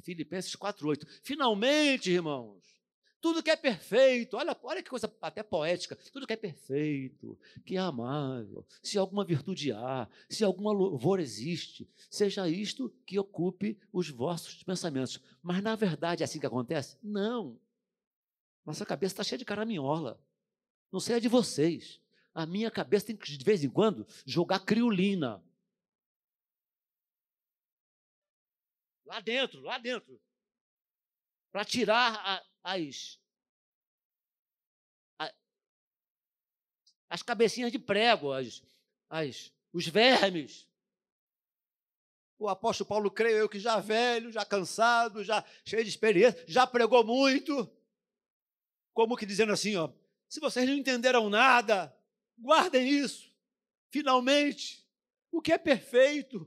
Filipenses 0.03 0.55
4,8, 0.55 1.07
finalmente, 1.23 2.11
irmãos, 2.11 2.74
tudo 3.21 3.41
que 3.41 3.49
é 3.49 3.55
perfeito, 3.55 4.37
olha, 4.37 4.55
olha 4.63 4.83
que 4.83 4.89
coisa 4.89 5.11
até 5.21 5.41
poética, 5.41 5.95
tudo 6.11 6.27
que 6.27 6.33
é 6.33 6.37
perfeito, 6.37 7.37
que 7.65 7.75
é 7.75 7.79
amável, 7.79 8.65
se 8.83 8.97
alguma 8.97 9.25
virtude 9.25 9.71
há, 9.71 10.07
se 10.29 10.43
algum 10.43 10.69
louvor 10.71 11.19
existe, 11.19 11.89
seja 12.09 12.47
isto 12.47 12.89
que 13.05 13.17
ocupe 13.17 13.79
os 13.91 14.09
vossos 14.09 14.61
pensamentos. 14.63 15.19
Mas 15.41 15.63
na 15.63 15.75
verdade 15.75 16.21
é 16.21 16.25
assim 16.25 16.39
que 16.39 16.45
acontece? 16.45 16.97
Não. 17.01 17.59
Nossa 18.65 18.85
cabeça 18.85 19.13
está 19.13 19.23
cheia 19.23 19.37
de 19.37 19.45
caraminhola. 19.45 20.19
Não 20.91 20.99
sei 20.99 21.15
a 21.15 21.19
de 21.19 21.27
vocês. 21.27 22.01
A 22.33 22.45
minha 22.45 22.69
cabeça 22.69 23.07
tem 23.07 23.15
que, 23.15 23.37
de 23.37 23.45
vez 23.45 23.63
em 23.63 23.69
quando, 23.69 24.07
jogar 24.25 24.59
criolina. 24.59 25.43
Lá 29.05 29.19
dentro, 29.19 29.61
lá 29.61 29.77
dentro. 29.77 30.19
Para 31.51 31.63
tirar 31.63 32.15
a, 32.15 32.43
as, 32.65 33.19
as 37.07 37.21
cabecinhas 37.21 37.71
de 37.71 37.77
prego, 37.79 38.33
as, 38.33 38.63
as, 39.09 39.53
os 39.71 39.87
vermes. 39.87 40.67
O 42.37 42.49
apóstolo 42.49 42.87
Paulo, 42.87 43.11
creio 43.11 43.37
eu, 43.37 43.49
que 43.49 43.59
já 43.59 43.79
velho, 43.79 44.31
já 44.31 44.43
cansado, 44.43 45.23
já 45.23 45.45
cheio 45.63 45.83
de 45.83 45.89
experiência, 45.89 46.43
já 46.47 46.67
pregou 46.67 47.05
muito, 47.05 47.71
como 48.93 49.15
que 49.15 49.25
dizendo 49.25 49.53
assim, 49.53 49.75
ó, 49.77 49.89
se 50.27 50.39
vocês 50.39 50.67
não 50.67 50.75
entenderam 50.75 51.29
nada, 51.29 51.95
guardem 52.37 52.89
isso. 52.89 53.33
Finalmente, 53.89 54.85
o 55.31 55.41
que 55.41 55.53
é 55.53 55.57
perfeito, 55.57 56.45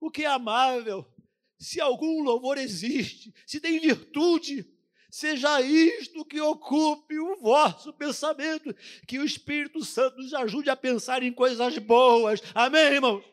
o 0.00 0.10
que 0.10 0.24
é 0.24 0.28
amável, 0.28 1.12
se 1.58 1.80
algum 1.80 2.22
louvor 2.22 2.56
existe, 2.56 3.34
se 3.44 3.60
tem 3.60 3.78
virtude, 3.78 4.64
Seja 5.10 5.60
isto 5.60 6.24
que 6.24 6.40
ocupe 6.40 7.18
o 7.18 7.36
vosso 7.36 7.92
pensamento, 7.92 8.72
que 9.08 9.18
o 9.18 9.24
Espírito 9.24 9.84
Santo 9.84 10.18
nos 10.18 10.32
ajude 10.32 10.70
a 10.70 10.76
pensar 10.76 11.22
em 11.22 11.32
coisas 11.32 11.76
boas. 11.78 12.40
Amém, 12.54 12.94
irmãos? 12.94 13.24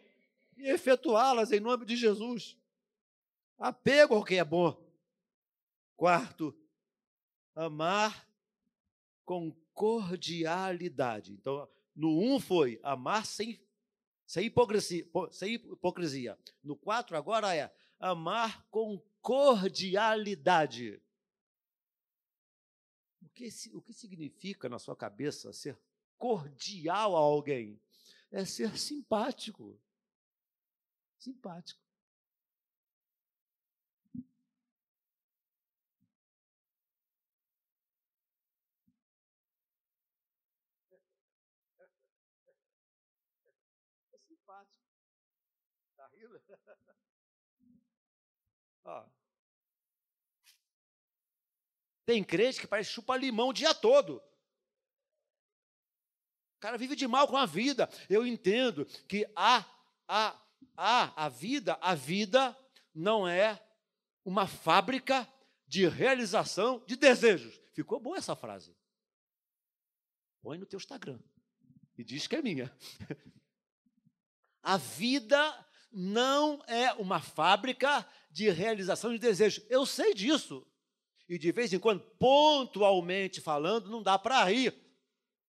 E 0.58 0.68
efetuá-las 0.70 1.52
em 1.52 1.60
nome 1.60 1.86
de 1.86 1.96
Jesus. 1.96 2.58
Apego 3.60 4.16
ao 4.16 4.24
que 4.24 4.36
é 4.36 4.44
bom. 4.44 4.76
Quarto, 5.96 6.56
amar 7.54 8.28
com 9.24 9.56
cordialidade. 9.74 11.32
Então, 11.32 11.70
no 11.96 12.20
um 12.20 12.40
foi 12.40 12.80
amar 12.82 13.26
sem, 13.26 13.62
sem, 14.26 14.46
hipocrisia, 14.46 15.08
sem 15.32 15.54
hipocrisia. 15.54 16.38
No 16.64 16.76
quatro 16.76 17.16
agora 17.16 17.56
é 17.56 17.72
amar 18.00 18.66
com 18.72 19.00
cordialidade 19.22 21.00
que, 23.38 23.50
o 23.74 23.82
que 23.82 23.94
significa 23.94 24.68
na 24.68 24.80
sua 24.80 24.96
cabeça 24.96 25.54
ser 25.54 25.78
cordial 26.18 27.16
a 27.16 27.20
alguém? 27.20 27.80
É 28.32 28.44
ser 28.44 28.76
simpático. 28.78 29.80
Simpático. 31.20 31.80
É 44.14 44.18
simpático. 44.18 44.82
Está 45.92 46.08
rindo? 46.08 46.42
Ó, 48.84 49.06
tem 52.08 52.24
crente 52.24 52.62
que 52.62 52.66
parece 52.66 52.90
chupa 52.90 53.18
limão 53.18 53.50
o 53.50 53.54
dia 53.54 53.76
todo. 53.76 54.24
O 56.56 56.60
cara 56.62 56.78
vive 56.78 56.96
de 56.96 57.06
mal 57.06 57.28
com 57.28 57.36
a 57.36 57.46
vida. 57.46 57.90
Eu 58.10 58.26
entendo 58.26 58.86
que 59.10 59.30
a, 59.36 59.66
a, 60.08 60.42
a, 60.78 61.26
a 61.26 61.30
vida, 61.30 61.78
a 61.82 61.94
vida 61.94 62.58
não 62.96 63.28
é 63.28 63.62
uma 64.24 64.48
fábrica 64.48 65.28
de 65.68 65.86
realização 65.86 66.82
de 66.88 66.96
desejos. 66.96 67.60
Ficou 67.74 68.00
boa 68.00 68.18
essa 68.18 68.38
frase. 68.38 68.74
Põe 70.42 70.58
no 70.58 70.66
teu 70.66 70.78
Instagram. 70.78 71.20
E 71.98 72.06
diz 72.06 72.26
que 72.26 72.38
é 72.38 72.42
minha. 72.42 72.76
A 74.64 74.76
vida 74.76 75.66
não 75.92 76.62
é 76.68 76.92
uma 76.94 77.22
fábrica 77.22 78.06
de 78.30 78.50
realização 78.50 79.14
de 79.14 79.20
desejos. 79.20 79.66
Eu 79.70 79.86
sei 79.86 80.14
disso. 80.14 80.67
E 81.28 81.38
de 81.38 81.52
vez 81.52 81.74
em 81.74 81.80
quando, 81.80 82.02
pontualmente 82.18 83.42
falando, 83.42 83.90
não 83.90 84.02
dá 84.02 84.18
para 84.18 84.44
rir. 84.46 84.74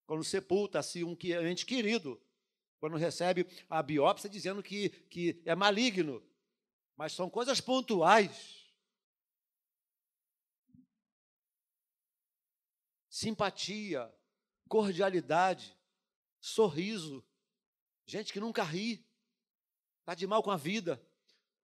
Quando 0.05 0.23
sepulta-se 0.23 1.03
um 1.03 1.15
ente 1.45 1.65
querido. 1.65 2.21
Quando 2.79 2.97
recebe 2.97 3.45
a 3.69 3.81
biópsia 3.81 4.29
dizendo 4.29 4.63
que, 4.63 4.89
que 5.09 5.41
é 5.45 5.55
maligno. 5.55 6.23
Mas 6.97 7.13
são 7.13 7.29
coisas 7.29 7.61
pontuais. 7.61 8.65
Simpatia, 13.09 14.13
cordialidade, 14.67 15.77
sorriso. 16.41 17.25
Gente 18.05 18.33
que 18.33 18.39
nunca 18.39 18.63
ri. 18.63 19.05
Está 19.99 20.13
de 20.13 20.27
mal 20.27 20.41
com 20.41 20.51
a 20.51 20.57
vida. 20.57 21.01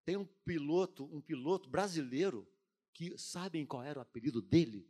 Tem 0.05 0.17
um 0.17 0.25
piloto, 0.25 1.05
um 1.05 1.22
piloto 1.22 1.70
brasileiro, 1.70 2.48
que 2.94 3.18
sabem 3.18 3.66
qual 3.66 3.84
era 3.84 4.00
o 4.00 4.02
apelido 4.02 4.42
dele? 4.42 4.88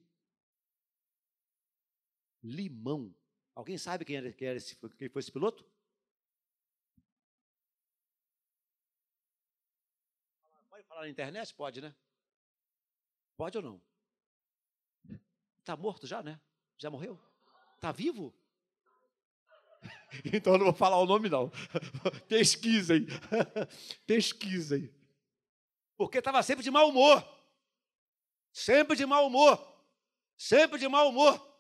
Limão. 2.44 3.16
Alguém 3.56 3.78
sabe 3.78 4.04
quem, 4.04 4.18
era, 4.18 4.34
quem, 4.34 4.48
era 4.48 4.58
esse, 4.58 4.76
quem 4.98 5.10
foi 5.10 5.20
esse 5.22 5.32
piloto? 5.32 5.66
Pode 10.70 10.84
falar 10.84 11.02
na 11.02 11.10
internet? 11.10 11.54
Pode, 11.54 11.82
né? 11.82 11.96
Pode 13.38 13.58
ou 13.58 13.64
não? 13.64 13.82
Está 15.60 15.78
morto 15.78 16.06
já, 16.06 16.22
né? 16.22 16.40
Já 16.78 16.90
morreu? 16.90 17.20
Está 17.76 17.92
vivo? 17.92 18.34
Então 20.32 20.54
eu 20.54 20.60
não 20.60 20.66
vou 20.66 20.74
falar 20.74 20.98
o 21.00 21.06
nome, 21.06 21.28
não. 21.28 21.52
Pesquisem. 22.30 23.08
Pesquisem. 24.06 24.94
Porque 25.98 26.20
estava 26.20 26.44
sempre 26.44 26.64
de 26.64 26.72
mau 26.72 26.90
humor. 26.90 27.22
Sempre 28.54 28.96
de 28.96 29.06
mau 29.06 29.28
humor. 29.28 29.60
Sempre 30.38 30.80
de 30.80 30.88
mau 30.88 31.10
humor. 31.10 31.54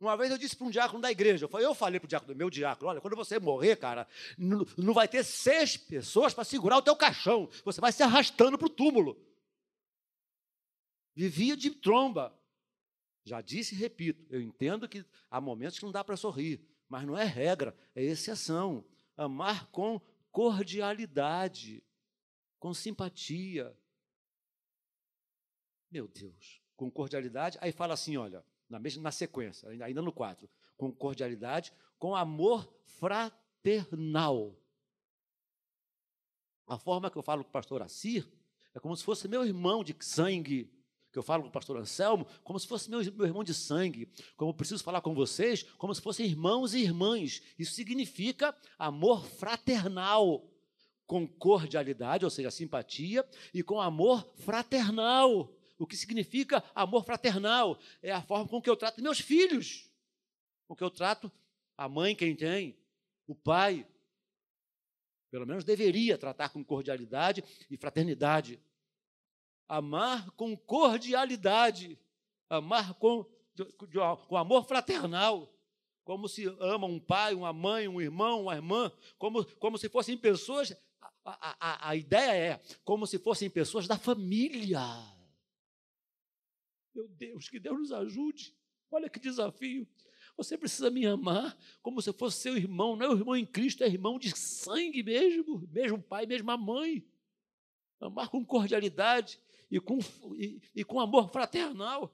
Uma 0.00 0.16
vez 0.16 0.30
eu 0.30 0.38
disse 0.38 0.56
para 0.56 0.66
um 0.66 0.70
diácono 0.70 1.02
da 1.02 1.10
igreja, 1.10 1.44
eu 1.44 1.48
falei, 1.48 1.66
eu 1.66 1.74
falei 1.74 2.00
para 2.00 2.06
o 2.06 2.08
diácono, 2.08 2.34
meu 2.34 2.48
diácono, 2.48 2.88
olha, 2.88 3.00
quando 3.02 3.14
você 3.14 3.38
morrer, 3.38 3.76
cara, 3.76 4.08
não, 4.38 4.94
vai 4.94 5.06
ter 5.06 5.22
seis 5.22 5.76
pessoas 5.76 6.32
para 6.32 6.42
segurar 6.42 6.78
o 6.78 6.82
teu 6.82 6.96
caixão. 6.96 7.50
Você 7.66 7.82
vai 7.82 7.92
se 7.92 8.02
arrastando 8.02 8.56
para 8.56 8.66
o 8.66 8.70
túmulo. 8.70 9.20
Vivia 11.14 11.54
de 11.54 11.70
tromba. 11.70 12.34
Já 13.24 13.42
disse 13.42 13.74
e 13.74 13.78
repito, 13.78 14.24
eu 14.30 14.40
entendo 14.40 14.88
que 14.88 15.04
há 15.30 15.38
momentos 15.38 15.78
que 15.78 15.84
não 15.84 15.92
dá 15.92 16.02
para 16.02 16.16
sorrir, 16.16 16.66
mas 16.88 17.04
não 17.06 17.16
é 17.16 17.24
regra, 17.24 17.76
é 17.94 18.02
exceção. 18.02 18.82
Amar 19.14 19.66
com 19.66 20.00
cordialidade, 20.32 21.84
com 22.58 22.72
simpatia. 22.72 23.76
Meu 25.90 26.06
Deus, 26.06 26.60
com 26.76 26.90
cordialidade. 26.90 27.58
Aí 27.60 27.72
fala 27.72 27.94
assim: 27.94 28.16
olha, 28.16 28.44
na, 28.68 28.78
mesma, 28.78 29.02
na 29.02 29.10
sequência, 29.10 29.68
ainda 29.68 30.00
no 30.00 30.12
4, 30.12 30.48
com 30.76 30.92
cordialidade, 30.92 31.72
com 31.98 32.14
amor 32.14 32.72
fraternal. 32.84 34.56
A 36.66 36.78
forma 36.78 37.10
que 37.10 37.18
eu 37.18 37.22
falo 37.22 37.42
com 37.42 37.50
o 37.50 37.52
pastor 37.52 37.82
Assir 37.82 38.30
é 38.72 38.78
como 38.78 38.96
se 38.96 39.02
fosse 39.02 39.26
meu 39.26 39.44
irmão 39.44 39.82
de 39.82 39.96
sangue 40.00 40.70
que 41.12 41.18
eu 41.18 41.22
falo 41.22 41.42
com 41.42 41.48
o 41.48 41.52
pastor 41.52 41.76
Anselmo, 41.76 42.26
como 42.44 42.58
se 42.58 42.66
fosse 42.66 42.88
meu, 42.88 43.00
meu 43.12 43.26
irmão 43.26 43.42
de 43.42 43.52
sangue, 43.52 44.08
como 44.36 44.50
eu 44.50 44.54
preciso 44.54 44.82
falar 44.82 45.00
com 45.00 45.14
vocês, 45.14 45.64
como 45.76 45.94
se 45.94 46.00
fossem 46.00 46.26
irmãos 46.26 46.72
e 46.72 46.78
irmãs. 46.78 47.42
Isso 47.58 47.74
significa 47.74 48.54
amor 48.78 49.26
fraternal, 49.26 50.46
com 51.06 51.26
cordialidade, 51.26 52.24
ou 52.24 52.30
seja, 52.30 52.50
simpatia, 52.50 53.28
e 53.52 53.62
com 53.62 53.80
amor 53.80 54.24
fraternal. 54.36 55.52
O 55.80 55.86
que 55.86 55.96
significa 55.96 56.62
amor 56.74 57.06
fraternal? 57.06 57.78
É 58.02 58.12
a 58.12 58.20
forma 58.20 58.46
com 58.46 58.60
que 58.60 58.68
eu 58.68 58.76
trato 58.76 59.02
meus 59.02 59.18
filhos, 59.18 59.90
com 60.68 60.76
que 60.76 60.84
eu 60.84 60.90
trato 60.90 61.32
a 61.74 61.88
mãe, 61.88 62.14
quem 62.14 62.36
tem, 62.36 62.76
o 63.26 63.34
pai. 63.34 63.86
Pelo 65.30 65.46
menos 65.46 65.64
deveria 65.64 66.18
tratar 66.18 66.50
com 66.50 66.62
cordialidade 66.62 67.42
e 67.70 67.78
fraternidade 67.78 68.60
amar 69.66 70.30
com 70.32 70.54
cordialidade, 70.54 71.98
amar 72.50 72.92
com, 72.94 73.24
com 74.28 74.36
amor 74.36 74.66
fraternal, 74.66 75.50
como 76.04 76.28
se 76.28 76.44
ama 76.58 76.86
um 76.86 77.00
pai, 77.00 77.32
uma 77.34 77.54
mãe, 77.54 77.88
um 77.88 78.02
irmão, 78.02 78.42
uma 78.42 78.54
irmã, 78.54 78.92
como, 79.16 79.46
como 79.56 79.78
se 79.78 79.88
fossem 79.88 80.18
pessoas. 80.18 80.76
A, 81.24 81.56
a, 81.58 81.88
a 81.90 81.96
ideia 81.96 82.54
é 82.54 82.60
como 82.84 83.06
se 83.06 83.18
fossem 83.18 83.48
pessoas 83.48 83.86
da 83.86 83.96
família. 83.96 84.80
Meu 86.94 87.08
Deus, 87.08 87.48
que 87.48 87.58
Deus 87.58 87.78
nos 87.78 87.92
ajude. 87.92 88.54
Olha 88.90 89.08
que 89.08 89.20
desafio. 89.20 89.86
Você 90.36 90.56
precisa 90.56 90.90
me 90.90 91.06
amar 91.06 91.56
como 91.82 92.00
se 92.00 92.12
fosse 92.12 92.40
seu 92.40 92.56
irmão, 92.56 92.96
não 92.96 93.06
é 93.06 93.08
o 93.10 93.16
irmão 93.16 93.36
em 93.36 93.46
Cristo, 93.46 93.84
é 93.84 93.86
irmão 93.86 94.18
de 94.18 94.36
sangue 94.36 95.02
mesmo, 95.02 95.66
mesmo 95.70 96.02
pai, 96.02 96.26
mesma 96.26 96.56
mãe. 96.56 97.04
Amar 98.00 98.28
com 98.28 98.44
cordialidade, 98.44 99.38
e 99.70 99.78
com, 99.78 99.98
e, 100.36 100.60
e 100.74 100.84
com 100.84 100.98
amor 100.98 101.30
fraternal. 101.30 102.12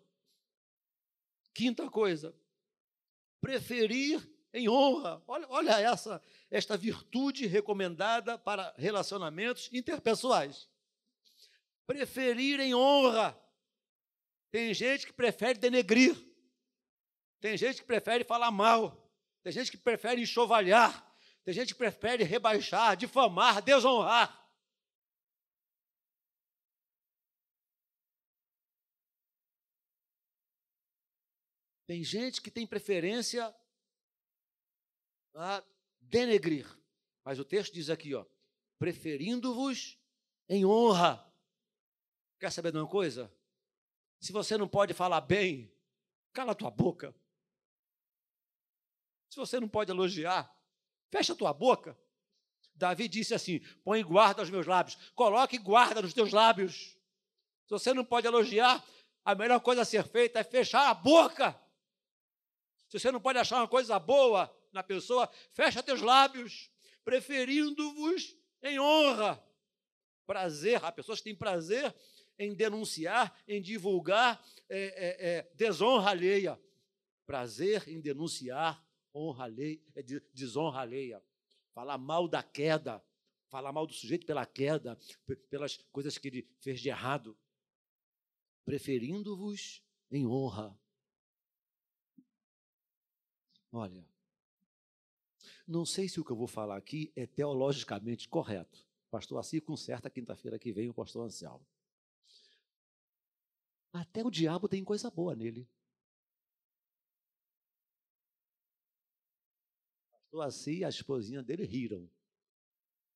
Quinta 1.55 1.89
coisa, 1.89 2.35
preferir 3.41 4.29
em 4.53 4.69
honra. 4.69 5.23
Olha, 5.27 5.47
olha 5.49 5.81
essa 5.81 6.23
esta 6.51 6.77
virtude 6.77 7.47
recomendada 7.47 8.39
para 8.39 8.75
relacionamentos 8.77 9.71
interpessoais. 9.73 10.69
Preferir 11.87 12.61
em 12.61 12.75
honra. 12.75 13.41
Tem 14.51 14.73
gente 14.73 15.07
que 15.07 15.13
prefere 15.13 15.59
denegrir. 15.59 16.17
Tem 17.41 17.57
gente 17.57 17.81
que 17.81 17.87
prefere 17.87 18.25
falar 18.25 18.51
mal. 18.51 19.11
Tem 19.43 19.53
gente 19.53 19.71
que 19.71 19.77
prefere 19.77 20.21
enxovalhar. 20.21 21.05
Tem 21.45 21.55
gente 21.55 21.75
que 21.75 21.79
prefere 21.79 22.25
rebaixar, 22.25 22.97
difamar, 22.97 23.63
desonrar. 23.63 24.45
Tem 31.87 32.03
gente 32.03 32.43
que 32.43 32.51
tem 32.51 32.67
preferência 32.67 33.55
a 35.35 35.63
denegrir. 36.01 36.67
Mas 37.25 37.39
o 37.39 37.45
texto 37.45 37.73
diz 37.73 37.91
aqui, 37.91 38.13
ó, 38.15 38.27
preferindo-vos 38.79 39.97
em 40.49 40.67
honra. 40.67 41.25
Quer 42.41 42.51
saber 42.51 42.73
de 42.73 42.79
uma 42.79 42.89
coisa? 42.89 43.33
Se 44.21 44.33
você 44.33 44.57
não 44.57 44.69
pode 44.69 44.95
falar 44.95 45.21
bem, 45.21 45.73
cala 46.33 46.53
a 46.53 46.55
tua 46.55 46.71
boca. 46.71 47.15
Se 49.29 49.37
você 49.37 49.61
não 49.61 49.69
pode 49.69 49.91
elogiar, 49.91 50.51
fecha 51.11 51.33
a 51.33 51.37
tua 51.37 51.53
boca. 51.53 51.99
Davi 52.75 53.09
disse 53.09 53.35
assim: 53.35 53.61
põe 53.85 54.03
guarda 54.03 54.43
aos 54.43 54.51
meus 54.51 54.67
lábios, 54.67 54.97
coloque 55.15 55.59
guarda 55.59 56.03
nos 56.03 56.15
teus 56.15 56.33
lábios. 56.33 56.97
Se 57.65 57.71
você 57.71 57.93
não 57.93 58.05
pode 58.05 58.27
elogiar, 58.27 58.85
a 59.25 59.35
melhor 59.35 59.61
coisa 59.61 59.83
a 59.83 59.85
ser 59.85 60.07
feita 60.07 60.39
é 60.39 60.45
fechar 60.45 60.89
a 60.89 60.95
boca. 60.95 61.59
Se 62.89 62.99
você 62.99 63.11
não 63.11 63.21
pode 63.21 63.39
achar 63.39 63.57
uma 63.57 63.69
coisa 63.69 63.99
boa 63.99 64.55
na 64.73 64.83
pessoa, 64.83 65.29
fecha 65.53 65.83
teus 65.83 66.01
lábios, 66.01 66.71
preferindo-vos 67.05 68.37
em 68.63 68.79
honra. 68.79 69.43
Prazer, 70.27 70.85
há 70.85 70.93
pessoas 70.93 71.19
que 71.19 71.25
têm 71.25 71.35
prazer 71.35 71.95
em 72.38 72.55
denunciar, 72.55 73.37
em 73.46 73.61
divulgar 73.61 74.44
é, 74.68 74.79
é, 74.79 75.29
é, 75.29 75.53
desonra 75.55 76.11
alheia. 76.11 76.61
Prazer 77.27 77.88
em 77.88 78.01
denunciar 78.01 78.85
honra 79.14 79.44
alheia, 79.44 79.81
é, 79.94 80.03
desonra 80.03 80.81
alheia. 80.81 81.22
Falar 81.72 81.99
mal 81.99 82.29
da 82.29 82.42
queda, 82.42 83.05
falar 83.49 83.72
mal 83.72 83.87
do 83.87 83.92
sujeito 83.92 84.27
pela 84.27 84.46
queda, 84.46 84.99
pelas 85.51 85.77
coisas 85.92 86.18
que 86.18 86.29
ele 86.29 86.49
fez 86.61 86.81
de 86.81 86.88
errado. 86.88 87.37
Preferindo-vos 88.64 89.83
em 90.11 90.27
honra. 90.27 90.79
Olha, 93.72 94.09
não 95.66 95.85
sei 95.85 96.09
se 96.09 96.20
o 96.20 96.25
que 96.25 96.31
eu 96.31 96.37
vou 96.37 96.46
falar 96.46 96.77
aqui 96.77 97.12
é 97.16 97.27
teologicamente 97.27 98.29
correto. 98.29 98.87
pastor 99.11 99.38
Assi 99.38 99.61
conserta 99.61 100.09
quinta-feira 100.09 100.59
que 100.59 100.72
vem 100.72 100.88
o 100.88 100.94
pastor 100.94 101.27
Anselmo. 101.27 101.66
Até 103.97 104.23
o 104.23 104.31
diabo 104.31 104.69
tem 104.69 104.85
coisa 104.85 105.11
boa 105.11 105.35
nele. 105.35 105.67
pastor 110.37 110.43
Assi 110.43 110.79
e 110.79 110.85
a 110.85 110.89
esposinha 110.89 111.43
dele 111.43 111.65
riram. 111.65 112.11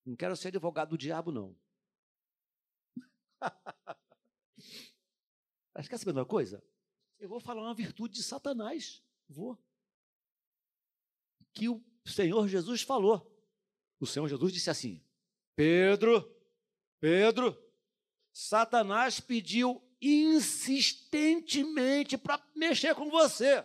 Não 0.07 0.17
quero 0.17 0.35
ser 0.35 0.49
advogado 0.49 0.91
do 0.91 0.99
diabo, 0.99 1.31
não. 1.31 1.55
Mas 5.75 5.87
quer 5.87 5.99
saber 5.99 6.13
uma 6.13 6.25
coisa? 6.25 6.65
Eu 7.19 7.29
vou 7.29 7.41
falar 7.41 7.61
uma 7.63 7.75
virtude 7.75 8.15
de 8.15 8.23
Satanás. 8.23 9.05
Vou 9.29 9.63
que 11.53 11.69
o 11.69 11.85
Senhor 12.07 12.49
Jesus 12.49 12.81
falou. 12.83 13.31
O 13.99 14.07
Senhor 14.07 14.27
Jesus 14.29 14.53
disse 14.53 14.71
assim: 14.71 15.05
Pedro, 15.55 16.35
Pedro, 16.99 17.55
Satanás 18.33 19.21
pediu 19.21 19.87
insistentemente 20.01 22.17
para 22.17 22.41
mexer 22.55 22.95
com 22.95 23.11
você. 23.11 23.65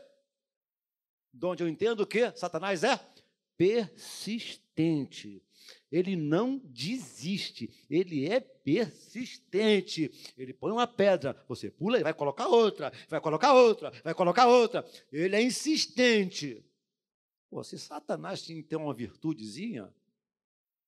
De 1.34 1.46
onde 1.46 1.64
eu 1.64 1.68
entendo 1.68 2.08
que 2.08 2.32
Satanás 2.38 2.84
é 2.84 3.00
persistente. 3.58 5.42
Ele 5.92 6.16
não 6.16 6.58
desiste, 6.58 7.70
ele 7.90 8.28
é 8.28 8.40
persistente. 8.40 10.12
Ele 10.38 10.54
põe 10.54 10.72
uma 10.72 10.88
pedra, 10.88 11.44
você 11.48 11.70
pula 11.70 12.00
e 12.00 12.04
vai 12.04 12.14
colocar 12.14 12.48
outra, 12.48 12.92
vai 13.08 13.22
colocar 13.22 13.54
outra, 13.54 13.92
vai 14.04 14.14
colocar 14.14 14.48
outra. 14.48 14.86
Ele 15.12 15.36
é 15.36 15.42
insistente. 15.42 16.64
Pô, 17.50 17.64
se 17.64 17.80
Satanás 17.80 18.42
ter 18.42 18.76
uma 18.76 18.94
virtudezinha, 18.94 19.94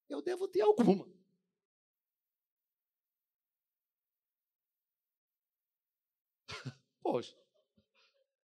eu 0.10 0.22
devo 0.22 0.48
ter 0.48 0.62
alguma. 0.62 1.08
Poxa, 7.08 7.34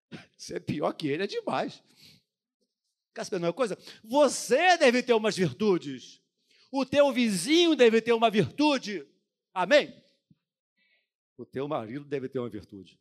ser 0.38 0.62
pior 0.62 0.94
que 0.94 1.10
ele 1.10 1.24
é 1.24 1.28
demais. 1.28 1.84
Quer 3.14 3.26
saber 3.26 3.46
uma 3.46 3.52
coisa? 3.52 3.78
Você 4.02 4.78
deve 4.78 5.04
ter 5.04 5.14
umas 5.14 5.36
virtudes. 5.36 6.22
O 6.72 6.86
teu 6.86 7.12
vizinho 7.12 7.76
deve 7.76 8.02
ter 8.02 8.14
uma 8.14 8.32
virtude. 8.32 9.06
Amém? 9.54 9.94
O 11.38 11.46
teu 11.46 11.68
marido 11.68 12.06
deve 12.06 12.30
ter 12.30 12.40
uma 12.40 12.50
virtude. 12.50 12.98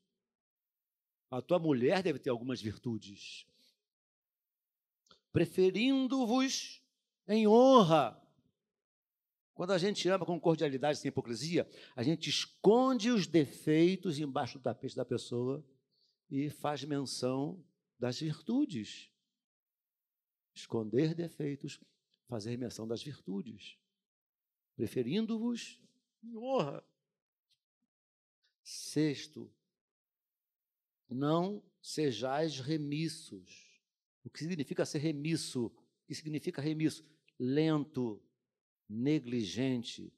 A 1.31 1.41
tua 1.41 1.61
mulher 1.61 2.03
deve 2.03 2.19
ter 2.19 2.31
algumas 2.31 2.61
virtudes. 2.61 3.47
Preferindo-vos 5.33 6.83
em 7.29 7.47
honra. 7.47 8.21
Quando 9.63 9.75
a 9.75 9.79
gente 9.79 10.09
ama 10.09 10.27
com 10.27 10.41
cordialidade 10.41 10.99
sem 10.99 11.09
hipocrisia, 11.09 11.71
a 11.95 12.03
gente 12.03 12.29
esconde 12.29 13.13
os 13.13 13.29
defeitos 13.29 14.19
embaixo 14.19 14.59
do 14.59 14.63
tapete 14.65 14.97
da 14.97 15.05
pessoa 15.05 15.65
e 16.29 16.51
faz 16.51 16.83
menção 16.83 17.65
das 17.97 18.19
virtudes. 18.19 19.09
Esconder 20.53 21.15
defeitos, 21.15 21.79
fazer 22.27 22.57
menção 22.57 22.89
das 22.89 23.05
virtudes. 23.05 23.79
Preferindo-vos 24.75 25.81
em 26.25 26.37
honra. 26.37 26.85
Sexto, 28.65 29.49
não 31.09 31.63
sejais 31.81 32.59
remissos. 32.59 33.81
O 34.25 34.29
que 34.29 34.41
significa 34.41 34.85
ser 34.85 34.99
remisso? 34.99 35.67
O 35.67 36.07
que 36.09 36.17
significa 36.17 36.61
remisso? 36.61 37.09
Lento, 37.39 38.21
negligente, 38.93 40.13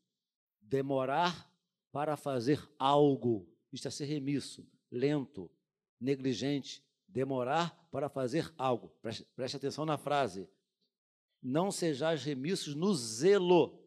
demorar 0.60 1.48
para 1.92 2.16
fazer 2.16 2.60
algo. 2.76 3.48
Isto 3.72 3.87
é 3.87 3.90
ser 3.90 4.06
remisso, 4.06 4.66
lento, 4.90 5.48
negligente, 6.00 6.82
demorar 7.06 7.70
para 7.92 8.08
fazer 8.08 8.52
algo. 8.58 8.88
Preste, 9.00 9.24
preste 9.37 9.56
atenção 9.56 9.87
na 9.87 9.96
frase. 9.96 10.48
Não 11.40 11.70
sejais 11.70 12.24
remissos 12.24 12.74
no 12.74 12.92
zelo. 12.94 13.66
O 13.66 13.80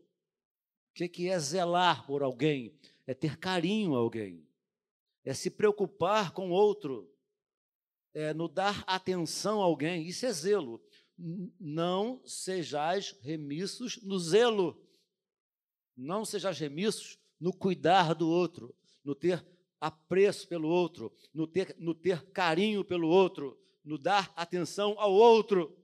que, 0.93 1.10
que 1.10 1.28
é 1.28 1.38
zelar 1.38 2.06
por 2.06 2.23
alguém? 2.23 2.73
É 3.06 3.13
ter 3.13 3.38
carinho 3.38 3.93
a 3.93 4.00
alguém. 4.00 4.47
É 5.26 5.34
se 5.34 5.50
preocupar 5.50 6.32
com 6.32 6.50
outro. 6.50 7.12
É 8.13 8.34
no 8.34 8.47
dar 8.47 8.84
atenção 8.88 9.62
a 9.62 9.65
alguém. 9.65 10.08
Isso 10.08 10.26
é 10.26 10.32
zelo. 10.32 10.82
Não 11.17 12.21
sejais 12.25 13.12
remissos 13.21 14.01
no 14.03 14.19
zelo. 14.19 14.82
Não 15.95 16.23
sejais 16.23 16.60
remissos 16.60 17.19
no 17.39 17.51
cuidar 17.51 18.13
do 18.13 18.30
outro, 18.30 18.75
no 19.03 19.15
ter 19.15 19.45
apreço 19.80 20.47
pelo 20.47 20.67
outro, 20.67 21.13
no 21.34 21.47
ter, 21.47 21.75
no 21.80 21.93
ter 21.93 22.32
carinho 22.32 22.84
pelo 22.84 23.08
outro, 23.08 23.60
no 23.84 23.97
dar 23.97 24.32
atenção 24.36 24.99
ao 24.99 25.13
outro. 25.13 25.75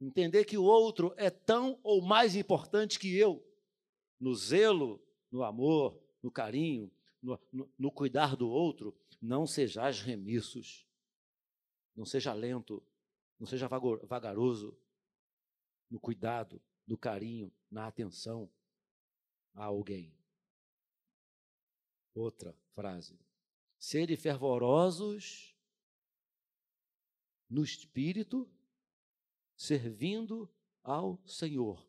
Entender 0.00 0.44
que 0.44 0.56
o 0.56 0.64
outro 0.64 1.14
é 1.16 1.30
tão 1.30 1.78
ou 1.82 2.02
mais 2.02 2.34
importante 2.34 2.98
que 2.98 3.14
eu, 3.14 3.44
no 4.18 4.34
zelo, 4.34 5.02
no 5.30 5.42
amor, 5.42 6.00
no 6.22 6.30
carinho, 6.30 6.90
no, 7.22 7.38
no, 7.52 7.70
no 7.78 7.92
cuidar 7.92 8.34
do 8.34 8.48
outro, 8.48 8.96
não 9.20 9.46
sejais 9.46 10.00
remissos, 10.00 10.86
não 11.96 12.04
seja 12.04 12.32
lento, 12.32 12.82
não 13.38 13.46
seja 13.46 13.68
vagaroso 13.68 14.76
no 15.90 15.98
cuidado, 15.98 16.62
no 16.86 16.96
carinho, 16.96 17.52
na 17.70 17.86
atenção 17.86 18.50
a 19.54 19.64
alguém. 19.64 20.14
Outra 22.14 22.56
frase. 22.74 23.18
Sede 23.78 24.16
fervorosos 24.16 25.56
no 27.48 27.64
espírito, 27.64 28.48
servindo 29.56 30.48
ao 30.82 31.20
Senhor. 31.26 31.84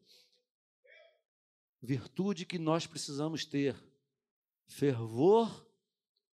Virtude 1.82 2.46
que 2.46 2.60
nós 2.60 2.86
precisamos 2.86 3.46
ter. 3.46 3.76
Fervor 4.68 5.68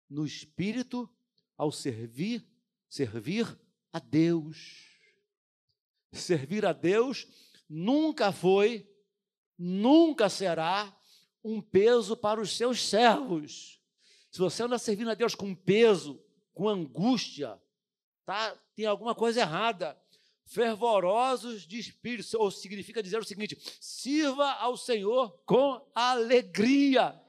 no 0.09 0.27
espírito 0.27 1.09
ao 1.57 1.73
servir, 1.73 2.47
servir 2.89 3.59
a 3.93 3.99
Deus. 3.99 4.85
Servir 6.13 6.65
a 6.65 6.73
Deus 6.73 7.27
nunca 7.69 8.33
foi, 8.33 8.89
nunca 9.59 10.29
será 10.29 10.97
um 11.43 11.61
peso 11.61 12.17
para 12.17 12.41
os 12.41 12.57
seus 12.57 12.83
servos. 12.83 13.81
Se 14.31 14.39
você 14.39 14.63
anda 14.63 14.79
servindo 14.79 15.11
a 15.11 15.15
Deus 15.15 15.35
com 15.35 15.55
peso, 15.55 16.23
com 16.53 16.69
angústia, 16.69 17.61
tá? 18.25 18.57
tem 18.75 18.87
alguma 18.87 19.15
coisa 19.15 19.41
errada. 19.41 19.99
Fervorosos 20.45 21.67
de 21.67 21.79
espírito, 21.79 22.29
ou 22.39 22.53
significa 22.53 23.03
dizer 23.03 23.19
o 23.19 23.25
seguinte: 23.25 23.59
sirva 23.81 24.53
ao 24.53 24.77
Senhor 24.77 25.43
com 25.45 25.85
alegria. 25.93 27.21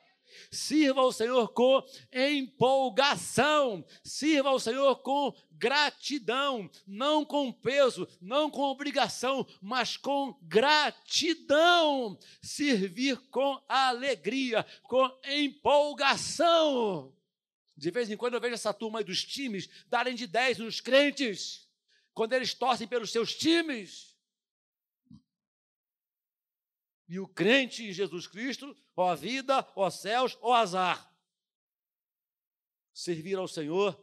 Sirva 0.52 1.02
ao 1.02 1.12
Senhor 1.12 1.50
com 1.50 1.84
empolgação, 2.12 3.86
sirva 4.04 4.50
ao 4.50 4.60
Senhor 4.60 4.96
com 4.98 5.34
gratidão, 5.52 6.70
não 6.86 7.26
com 7.26 7.52
peso, 7.52 8.08
não 8.22 8.50
com 8.50 8.62
obrigação, 8.62 9.46
mas 9.62 9.98
com 9.98 10.38
gratidão. 10.44 12.18
Servir 12.42 13.18
com 13.30 13.62
alegria, 13.68 14.66
com 14.84 15.10
empolgação. 15.26 17.14
De 17.76 17.92
vez 17.92 18.10
em 18.10 18.18
quando 18.18 18.34
eu 18.34 18.42
vejo 18.42 18.56
essa 18.56 18.74
turma 18.74 19.00
aí 19.00 19.06
dos 19.06 19.24
times 19.24 19.70
darem 19.88 20.16
de 20.16 20.26
10 20.26 20.60
nos 20.60 20.82
crentes, 20.82 21.68
quando 22.14 22.34
eles 22.34 22.54
torcem 22.54 22.88
pelos 22.88 23.12
seus 23.12 23.36
times. 23.36 24.17
E 27.08 27.20
o 27.20 27.28
crente 27.28 27.84
em 27.84 27.94
Jesus 27.94 28.28
Cristo, 28.28 28.76
ó 28.96 29.16
vida, 29.16 29.66
ó 29.76 29.90
céus, 29.90 30.38
ó 30.42 30.54
azar. 30.54 31.14
Servir 32.94 33.38
ao 33.38 33.48
Senhor 33.48 33.98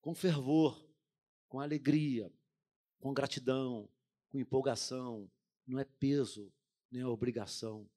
com 0.00 0.14
fervor, 0.14 0.88
com 1.48 1.60
alegria, 1.60 2.32
com 3.00 3.12
gratidão, 3.12 3.88
com 4.28 4.38
empolgação. 4.38 5.30
Não 5.66 5.78
é 5.78 5.84
peso, 5.84 6.52
nem 6.90 7.02
é 7.02 7.06
obrigação. 7.06 7.88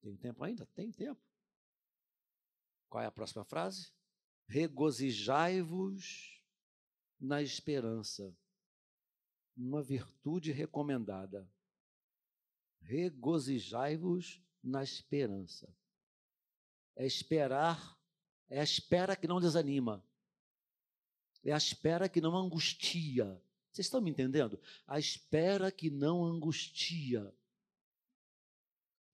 Tem 0.00 0.16
tempo 0.16 0.44
ainda? 0.44 0.66
Tem 0.74 0.92
tempo. 0.92 1.20
Qual 2.90 3.02
é 3.02 3.06
a 3.06 3.10
próxima 3.10 3.44
frase? 3.44 3.90
Regozijai-vos 4.46 6.33
na 7.24 7.42
esperança. 7.42 8.36
Uma 9.56 9.82
virtude 9.82 10.52
recomendada. 10.52 11.48
Regozijai-vos 12.80 14.42
na 14.62 14.82
esperança. 14.82 15.74
É 16.94 17.06
esperar, 17.06 17.98
é 18.48 18.60
a 18.60 18.64
espera 18.64 19.16
que 19.16 19.26
não 19.26 19.40
desanima. 19.40 20.04
É 21.42 21.52
a 21.52 21.56
espera 21.56 22.08
que 22.08 22.20
não 22.20 22.36
angustia. 22.36 23.40
Vocês 23.72 23.86
estão 23.86 24.00
me 24.00 24.10
entendendo? 24.10 24.60
A 24.86 24.98
espera 24.98 25.72
que 25.72 25.90
não 25.90 26.24
angustia. 26.24 27.34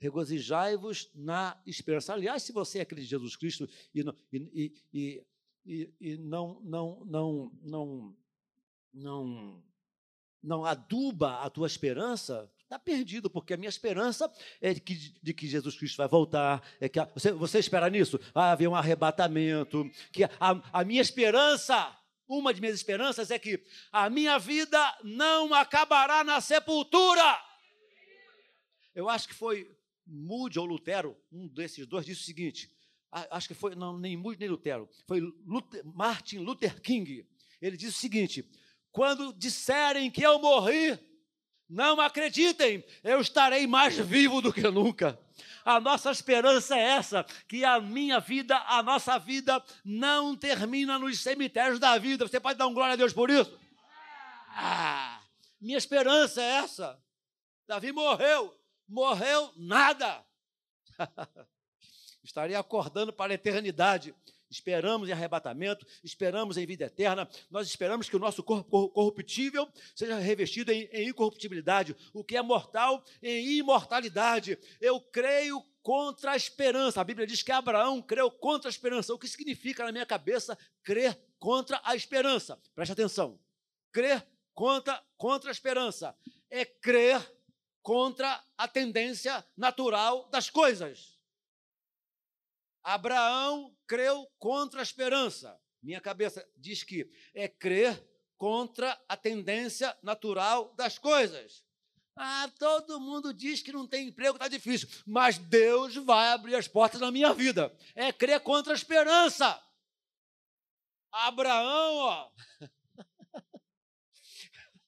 Regozijai-vos 0.00 1.10
na 1.14 1.60
esperança. 1.64 2.12
Aliás, 2.12 2.42
se 2.42 2.52
você 2.52 2.80
acredita 2.80 3.06
em 3.06 3.10
Jesus 3.10 3.36
Cristo 3.36 3.68
e, 3.94 4.02
e, 4.32 4.74
e, 4.92 5.26
e, 5.64 5.92
e 6.00 6.16
não, 6.16 6.60
não, 6.62 7.04
não, 7.04 7.52
não, 7.62 8.16
não, 8.92 9.62
não 10.42 10.64
aduba 10.64 11.40
a 11.42 11.50
tua 11.50 11.66
esperança, 11.66 12.50
Está 12.70 12.78
perdido, 12.78 13.28
porque 13.28 13.52
a 13.52 13.56
minha 13.56 13.68
esperança 13.68 14.32
é 14.60 14.72
de 14.72 14.80
que, 14.80 14.94
de 14.94 15.34
que, 15.34 15.48
Jesus 15.48 15.76
Cristo 15.76 15.96
vai 15.96 16.06
voltar. 16.06 16.62
É 16.80 16.88
que 16.88 17.00
a, 17.00 17.04
você, 17.06 17.32
você 17.32 17.58
espera 17.58 17.90
nisso? 17.90 18.16
Vai 18.32 18.48
haver 18.48 18.68
um 18.68 18.76
arrebatamento. 18.76 19.90
Que 20.12 20.22
a, 20.22 20.30
a 20.72 20.84
minha 20.84 21.02
esperança, 21.02 21.92
uma 22.28 22.54
de 22.54 22.60
minhas 22.60 22.76
esperanças 22.76 23.32
é 23.32 23.40
que 23.40 23.60
a 23.90 24.08
minha 24.08 24.38
vida 24.38 24.78
não 25.02 25.52
acabará 25.52 26.22
na 26.22 26.40
sepultura. 26.40 27.42
Eu 28.94 29.08
acho 29.08 29.26
que 29.26 29.34
foi 29.34 29.68
Moody 30.06 30.60
ou 30.60 30.64
Lutero, 30.64 31.16
um 31.32 31.48
desses 31.48 31.88
dois, 31.88 32.06
disse 32.06 32.22
o 32.22 32.24
seguinte: 32.24 32.70
acho 33.12 33.48
que 33.48 33.54
foi, 33.54 33.74
não, 33.74 33.98
nem 33.98 34.16
Moody 34.16 34.40
nem 34.40 34.48
Lutero, 34.48 34.88
foi 35.06 35.20
Luther, 35.20 35.84
Martin 35.84 36.38
Luther 36.38 36.80
King. 36.80 37.26
Ele 37.60 37.76
disse 37.76 37.96
o 37.96 38.00
seguinte: 38.00 38.48
quando 38.92 39.32
disserem 39.32 40.10
que 40.10 40.22
eu 40.22 40.38
morri, 40.38 40.98
não 41.68 42.00
acreditem, 42.00 42.84
eu 43.04 43.20
estarei 43.20 43.66
mais 43.66 43.96
vivo 43.96 44.40
do 44.42 44.52
que 44.52 44.62
nunca. 44.62 45.18
A 45.64 45.78
nossa 45.78 46.10
esperança 46.10 46.76
é 46.76 46.82
essa, 46.82 47.24
que 47.48 47.64
a 47.64 47.80
minha 47.80 48.18
vida, 48.18 48.56
a 48.66 48.82
nossa 48.82 49.18
vida 49.18 49.62
não 49.84 50.36
termina 50.36 50.98
nos 50.98 51.20
cemitérios 51.20 51.78
da 51.78 51.96
vida. 51.98 52.26
Você 52.26 52.40
pode 52.40 52.58
dar 52.58 52.66
um 52.66 52.74
glória 52.74 52.94
a 52.94 52.96
Deus 52.96 53.12
por 53.12 53.30
isso? 53.30 53.56
Ah, 54.48 55.20
minha 55.60 55.78
esperança 55.78 56.42
é 56.42 56.56
essa. 56.56 57.00
Davi 57.68 57.92
morreu, 57.92 58.58
morreu 58.88 59.52
nada. 59.56 60.24
Estaria 62.30 62.60
acordando 62.60 63.12
para 63.12 63.32
a 63.32 63.34
eternidade 63.34 64.14
esperamos 64.48 65.08
em 65.08 65.12
arrebatamento, 65.12 65.84
esperamos 66.02 66.56
em 66.56 66.64
vida 66.66 66.84
eterna, 66.84 67.28
nós 67.50 67.66
esperamos 67.66 68.08
que 68.08 68.14
o 68.16 68.20
nosso 68.20 68.42
corpo 68.42 68.88
corruptível 68.88 69.68
seja 69.94 70.16
revestido 70.18 70.72
em, 70.72 70.88
em 70.92 71.08
incorruptibilidade, 71.08 71.96
o 72.12 72.24
que 72.24 72.36
é 72.36 72.42
mortal 72.42 73.04
em 73.20 73.58
imortalidade. 73.58 74.58
Eu 74.80 75.00
creio 75.00 75.60
contra 75.82 76.32
a 76.32 76.36
esperança. 76.36 77.00
A 77.00 77.04
Bíblia 77.04 77.26
diz 77.26 77.42
que 77.42 77.50
Abraão 77.50 78.00
creu 78.00 78.30
contra 78.30 78.68
a 78.68 78.72
esperança. 78.72 79.14
O 79.14 79.18
que 79.18 79.28
significa 79.28 79.84
na 79.84 79.92
minha 79.92 80.06
cabeça 80.06 80.56
crer 80.84 81.16
contra 81.38 81.80
a 81.84 81.96
esperança? 81.96 82.60
Preste 82.74 82.92
atenção. 82.92 83.40
Crer 83.92 84.24
contra, 84.52 85.02
contra 85.16 85.50
a 85.50 85.52
esperança 85.52 86.16
é 86.48 86.64
crer 86.64 87.20
contra 87.82 88.40
a 88.58 88.68
tendência 88.68 89.44
natural 89.56 90.28
das 90.28 90.50
coisas. 90.50 91.19
Abraão 92.82 93.76
creu 93.86 94.26
contra 94.38 94.80
a 94.80 94.82
esperança. 94.82 95.58
Minha 95.82 96.00
cabeça 96.00 96.46
diz 96.56 96.82
que 96.82 97.10
é 97.34 97.48
crer 97.48 98.02
contra 98.36 98.98
a 99.08 99.16
tendência 99.16 99.96
natural 100.02 100.74
das 100.74 100.98
coisas. 100.98 101.64
Ah, 102.16 102.50
todo 102.58 103.00
mundo 103.00 103.32
diz 103.32 103.62
que 103.62 103.72
não 103.72 103.86
tem 103.86 104.08
emprego, 104.08 104.36
está 104.36 104.48
difícil, 104.48 104.88
mas 105.06 105.38
Deus 105.38 105.94
vai 105.96 106.32
abrir 106.32 106.54
as 106.54 106.68
portas 106.68 107.00
na 107.00 107.10
minha 107.10 107.32
vida. 107.32 107.74
É 107.94 108.12
crer 108.12 108.40
contra 108.40 108.72
a 108.72 108.76
esperança. 108.76 109.62
Abraão, 111.10 111.96
ó. 111.96 112.30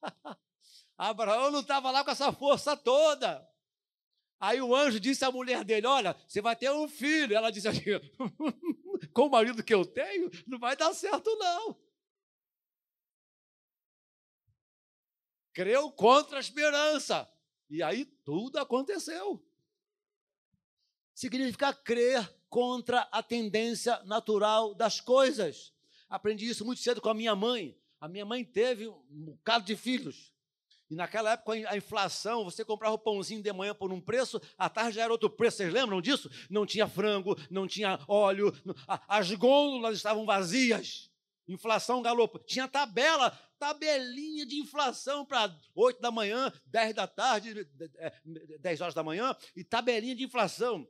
Abraão 0.98 1.50
não 1.50 1.60
estava 1.60 1.90
lá 1.90 2.04
com 2.04 2.10
essa 2.10 2.32
força 2.32 2.76
toda. 2.76 3.48
Aí 4.42 4.60
o 4.60 4.74
anjo 4.74 4.98
disse 4.98 5.24
à 5.24 5.30
mulher 5.30 5.64
dele: 5.64 5.86
Olha, 5.86 6.16
você 6.26 6.40
vai 6.40 6.56
ter 6.56 6.68
um 6.72 6.88
filho. 6.88 7.32
Ela 7.32 7.52
disse 7.52 7.68
assim: 7.68 7.84
Com 9.14 9.26
o 9.26 9.30
marido 9.30 9.62
que 9.62 9.72
eu 9.72 9.84
tenho, 9.86 10.28
não 10.48 10.58
vai 10.58 10.76
dar 10.76 10.92
certo, 10.92 11.30
não. 11.36 11.80
Creu 15.52 15.92
contra 15.92 16.38
a 16.38 16.40
esperança. 16.40 17.30
E 17.70 17.84
aí 17.84 18.04
tudo 18.04 18.58
aconteceu. 18.58 19.40
Significa 21.14 21.72
crer 21.72 22.28
contra 22.50 23.02
a 23.12 23.22
tendência 23.22 24.02
natural 24.02 24.74
das 24.74 25.00
coisas. 25.00 25.72
Aprendi 26.08 26.48
isso 26.48 26.64
muito 26.64 26.80
cedo 26.80 27.00
com 27.00 27.10
a 27.10 27.14
minha 27.14 27.36
mãe. 27.36 27.78
A 28.00 28.08
minha 28.08 28.24
mãe 28.24 28.44
teve 28.44 28.88
um 28.88 29.02
bocado 29.08 29.64
de 29.64 29.76
filhos. 29.76 30.32
E 30.92 30.94
naquela 30.94 31.32
época 31.32 31.54
a 31.70 31.74
inflação, 31.74 32.44
você 32.44 32.62
comprava 32.62 32.94
o 32.94 32.98
pãozinho 32.98 33.42
de 33.42 33.50
manhã 33.50 33.74
por 33.74 33.90
um 33.90 33.98
preço, 33.98 34.38
à 34.58 34.68
tarde 34.68 34.96
já 34.96 35.04
era 35.04 35.10
outro 35.10 35.30
preço. 35.30 35.56
Vocês 35.56 35.72
lembram 35.72 36.02
disso? 36.02 36.30
Não 36.50 36.66
tinha 36.66 36.86
frango, 36.86 37.34
não 37.50 37.66
tinha 37.66 37.98
óleo, 38.06 38.52
as 39.08 39.32
gôndolas 39.32 39.96
estavam 39.96 40.26
vazias. 40.26 41.10
Inflação 41.48 42.02
galopa. 42.02 42.38
Tinha 42.44 42.68
tabela, 42.68 43.30
tabelinha 43.58 44.44
de 44.44 44.60
inflação 44.60 45.24
para 45.24 45.56
8 45.74 45.98
da 45.98 46.10
manhã, 46.10 46.52
10 46.66 46.94
da 46.94 47.06
tarde, 47.06 47.66
10 48.60 48.80
horas 48.82 48.92
da 48.92 49.02
manhã, 49.02 49.34
e 49.56 49.64
tabelinha 49.64 50.14
de 50.14 50.24
inflação. 50.24 50.86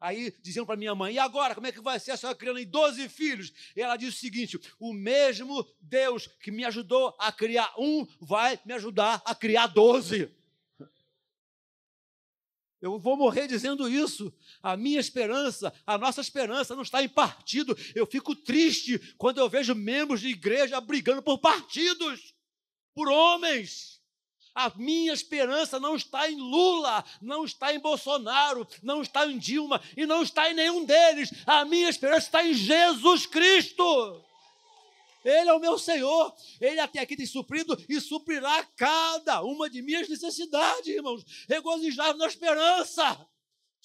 Aí 0.00 0.32
diziam 0.42 0.64
para 0.64 0.76
minha 0.76 0.94
mãe: 0.94 1.14
e 1.14 1.18
agora, 1.18 1.54
como 1.54 1.66
é 1.66 1.72
que 1.72 1.80
vai 1.80 1.98
ser 1.98 2.12
a 2.12 2.16
senhora 2.16 2.38
criando 2.38 2.64
12 2.64 3.08
filhos? 3.08 3.52
E 3.74 3.80
ela 3.80 3.96
disse 3.96 4.16
o 4.16 4.20
seguinte: 4.20 4.60
o 4.78 4.92
mesmo 4.92 5.66
Deus 5.80 6.28
que 6.40 6.50
me 6.50 6.64
ajudou 6.64 7.14
a 7.18 7.32
criar 7.32 7.72
um, 7.78 8.06
vai 8.20 8.60
me 8.64 8.72
ajudar 8.74 9.20
a 9.24 9.34
criar 9.34 9.66
12. 9.66 10.30
Eu 12.80 12.98
vou 12.98 13.16
morrer 13.16 13.48
dizendo 13.48 13.88
isso. 13.88 14.32
A 14.62 14.76
minha 14.76 15.00
esperança, 15.00 15.72
a 15.84 15.98
nossa 15.98 16.20
esperança 16.20 16.76
não 16.76 16.82
está 16.82 17.02
em 17.02 17.08
partido. 17.08 17.76
Eu 17.94 18.06
fico 18.06 18.36
triste 18.36 18.98
quando 19.16 19.38
eu 19.38 19.48
vejo 19.48 19.74
membros 19.74 20.20
de 20.20 20.28
igreja 20.28 20.80
brigando 20.80 21.20
por 21.20 21.38
partidos, 21.38 22.34
por 22.94 23.08
homens. 23.08 23.97
A 24.58 24.72
minha 24.74 25.12
esperança 25.12 25.78
não 25.78 25.94
está 25.94 26.28
em 26.28 26.34
Lula, 26.34 27.04
não 27.22 27.44
está 27.44 27.72
em 27.72 27.78
Bolsonaro, 27.78 28.66
não 28.82 29.02
está 29.02 29.24
em 29.24 29.38
Dilma 29.38 29.80
e 29.96 30.04
não 30.04 30.20
está 30.20 30.50
em 30.50 30.54
nenhum 30.54 30.84
deles. 30.84 31.30
A 31.46 31.64
minha 31.64 31.88
esperança 31.88 32.26
está 32.26 32.44
em 32.44 32.52
Jesus 32.52 33.24
Cristo. 33.24 34.20
Ele 35.24 35.48
é 35.48 35.54
o 35.54 35.60
meu 35.60 35.78
Senhor, 35.78 36.34
Ele 36.60 36.80
até 36.80 36.98
aqui 36.98 37.14
tem 37.14 37.24
suprido 37.24 37.80
e 37.88 38.00
suprirá 38.00 38.64
cada 38.76 39.42
uma 39.42 39.70
de 39.70 39.80
minhas 39.80 40.08
necessidades, 40.08 40.88
irmãos. 40.88 41.24
Regozijar 41.48 42.16
na 42.16 42.26
esperança. 42.26 43.28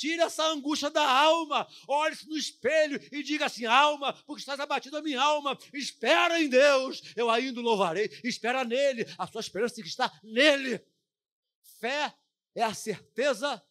Tire 0.03 0.21
essa 0.21 0.43
angústia 0.47 0.89
da 0.89 1.09
alma. 1.09 1.65
Olhe-se 1.87 2.27
no 2.27 2.35
espelho 2.35 2.99
e 3.09 3.23
diga 3.23 3.45
assim: 3.45 3.63
alma, 3.63 4.11
porque 4.25 4.41
estás 4.41 4.59
abatido 4.59 4.97
a 4.97 5.01
minha 5.01 5.21
alma. 5.21 5.57
Espera 5.73 6.41
em 6.41 6.49
Deus, 6.49 7.13
eu 7.15 7.29
ainda 7.29 7.61
louvarei. 7.61 8.11
Espera 8.21 8.65
nele, 8.65 9.05
a 9.17 9.25
sua 9.27 9.39
esperança 9.39 9.75
tem 9.75 9.83
que 9.85 9.89
estar 9.89 10.11
nele. 10.21 10.85
Fé 11.79 12.13
é 12.53 12.63
a 12.63 12.73
certeza 12.73 13.65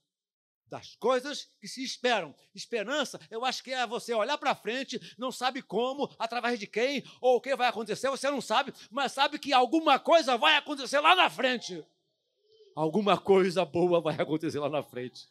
das 0.68 0.96
coisas 0.96 1.50
que 1.60 1.68
se 1.68 1.84
esperam. 1.84 2.34
Esperança, 2.54 3.20
eu 3.30 3.44
acho 3.44 3.62
que 3.62 3.70
é 3.70 3.86
você 3.86 4.14
olhar 4.14 4.38
para 4.38 4.54
frente, 4.54 4.98
não 5.18 5.30
sabe 5.30 5.60
como, 5.60 6.10
através 6.18 6.58
de 6.58 6.66
quem 6.66 7.04
ou 7.20 7.36
o 7.36 7.40
que 7.42 7.54
vai 7.54 7.68
acontecer, 7.68 8.08
você 8.08 8.30
não 8.30 8.40
sabe, 8.40 8.72
mas 8.90 9.12
sabe 9.12 9.38
que 9.38 9.52
alguma 9.52 9.98
coisa 9.98 10.38
vai 10.38 10.56
acontecer 10.56 10.98
lá 11.00 11.14
na 11.14 11.28
frente. 11.28 11.84
Alguma 12.74 13.18
coisa 13.18 13.66
boa 13.66 14.00
vai 14.00 14.14
acontecer 14.14 14.60
lá 14.60 14.70
na 14.70 14.82
frente. 14.82 15.30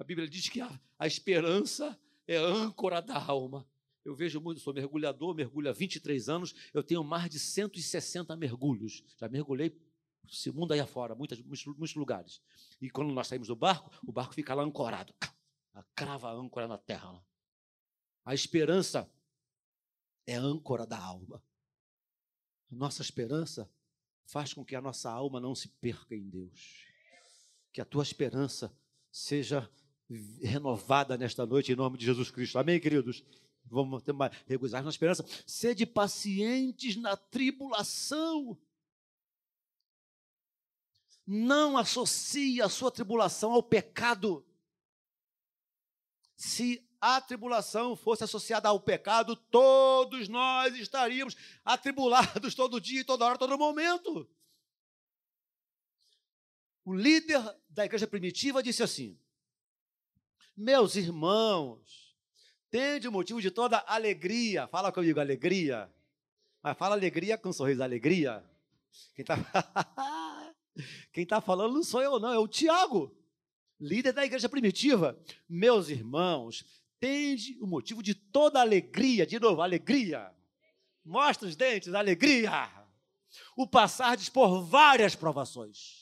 A 0.00 0.02
Bíblia 0.02 0.26
diz 0.26 0.48
que 0.48 0.62
a, 0.62 0.80
a 0.98 1.06
esperança 1.06 2.00
é 2.26 2.38
a 2.38 2.42
âncora 2.42 3.02
da 3.02 3.22
alma. 3.22 3.68
Eu 4.02 4.14
vejo 4.14 4.40
muito, 4.40 4.58
sou 4.58 4.72
mergulhador, 4.72 5.34
mergulho 5.34 5.68
há 5.68 5.74
23 5.74 6.26
anos, 6.30 6.54
eu 6.72 6.82
tenho 6.82 7.04
mais 7.04 7.28
de 7.28 7.38
160 7.38 8.34
mergulhos. 8.34 9.04
Já 9.18 9.28
mergulhei 9.28 9.78
esse 10.26 10.50
mundo 10.50 10.72
aí 10.72 10.80
afora, 10.80 11.14
muitas, 11.14 11.38
muitos, 11.42 11.66
muitos 11.66 11.94
lugares. 11.94 12.40
E 12.80 12.88
quando 12.88 13.12
nós 13.12 13.26
saímos 13.26 13.48
do 13.48 13.54
barco, 13.54 13.90
o 14.02 14.10
barco 14.10 14.32
fica 14.32 14.54
lá 14.54 14.62
ancorado. 14.62 15.12
Crava 15.94 16.30
a 16.30 16.32
âncora 16.32 16.66
na 16.66 16.78
terra. 16.78 17.22
A 18.24 18.32
esperança 18.32 19.06
é 20.26 20.36
a 20.36 20.40
âncora 20.40 20.86
da 20.86 20.98
alma. 20.98 21.44
A 22.72 22.74
nossa 22.74 23.02
esperança 23.02 23.70
faz 24.24 24.54
com 24.54 24.64
que 24.64 24.74
a 24.74 24.80
nossa 24.80 25.10
alma 25.10 25.38
não 25.38 25.54
se 25.54 25.68
perca 25.68 26.14
em 26.14 26.26
Deus. 26.26 26.86
Que 27.70 27.82
a 27.82 27.84
tua 27.84 28.02
esperança 28.02 28.74
seja 29.12 29.70
renovada 30.42 31.16
nesta 31.16 31.46
noite, 31.46 31.72
em 31.72 31.76
nome 31.76 31.96
de 31.96 32.04
Jesus 32.04 32.30
Cristo. 32.30 32.58
Amém, 32.58 32.80
queridos? 32.80 33.24
Vamos 33.64 34.02
ter 34.02 34.12
mais 34.12 34.32
regozijar 34.46 34.82
na 34.82 34.90
esperança. 34.90 35.24
Sede 35.46 35.86
pacientes 35.86 36.96
na 36.96 37.16
tribulação. 37.16 38.58
Não 41.26 41.78
associe 41.78 42.60
a 42.60 42.68
sua 42.68 42.90
tribulação 42.90 43.52
ao 43.52 43.62
pecado. 43.62 44.44
Se 46.36 46.84
a 47.00 47.20
tribulação 47.20 47.94
fosse 47.94 48.24
associada 48.24 48.68
ao 48.68 48.80
pecado, 48.80 49.36
todos 49.36 50.28
nós 50.28 50.74
estaríamos 50.74 51.36
atribulados 51.64 52.54
todo 52.56 52.80
dia, 52.80 53.04
toda 53.04 53.24
hora, 53.24 53.38
todo 53.38 53.56
momento. 53.56 54.28
O 56.84 56.92
líder 56.92 57.40
da 57.68 57.84
igreja 57.84 58.06
primitiva 58.06 58.62
disse 58.62 58.82
assim: 58.82 59.16
meus 60.60 60.94
irmãos, 60.94 62.14
tende 62.70 63.08
motivo 63.08 63.40
de 63.40 63.50
toda 63.50 63.82
alegria. 63.86 64.68
Fala 64.68 64.92
comigo, 64.92 65.18
alegria. 65.18 65.90
Mas 66.62 66.76
fala 66.76 66.94
alegria 66.94 67.38
com 67.38 67.48
um 67.48 67.52
sorriso, 67.52 67.82
alegria. 67.82 68.44
Quem 69.14 69.24
tá... 69.24 69.36
Quem 71.12 71.24
está 71.24 71.40
falando 71.40 71.74
não 71.74 71.82
sou 71.82 72.00
eu, 72.00 72.18
não, 72.20 72.32
é 72.32 72.38
o 72.38 72.46
Tiago, 72.46 73.14
líder 73.78 74.12
da 74.12 74.24
igreja 74.24 74.48
primitiva. 74.48 75.18
Meus 75.48 75.88
irmãos, 75.88 76.64
tende 76.98 77.58
o 77.60 77.66
motivo 77.66 78.02
de 78.02 78.14
toda 78.14 78.60
alegria, 78.60 79.26
de 79.26 79.38
novo, 79.38 79.60
alegria. 79.60 80.32
Mostra 81.04 81.48
os 81.48 81.56
dentes, 81.56 81.92
alegria. 81.92 82.70
O 83.56 83.66
passardes 83.66 84.28
por 84.28 84.62
várias 84.62 85.14
provações. 85.14 85.99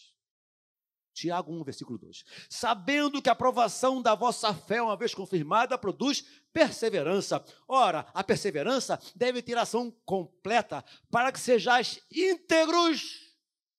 Tiago 1.18 1.52
1, 1.52 1.64
versículo 1.64 1.98
2. 1.98 2.24
Sabendo 2.48 3.20
que 3.20 3.28
a 3.28 3.32
aprovação 3.32 4.00
da 4.00 4.14
vossa 4.14 4.54
fé, 4.54 4.80
uma 4.80 4.96
vez 4.96 5.14
confirmada, 5.14 5.76
produz 5.76 6.24
perseverança. 6.52 7.44
Ora, 7.66 8.06
a 8.14 8.22
perseverança 8.22 9.00
deve 9.16 9.42
ter 9.42 9.58
ação 9.58 9.90
completa, 10.04 10.84
para 11.10 11.32
que 11.32 11.40
sejais 11.40 12.00
íntegros 12.12 13.34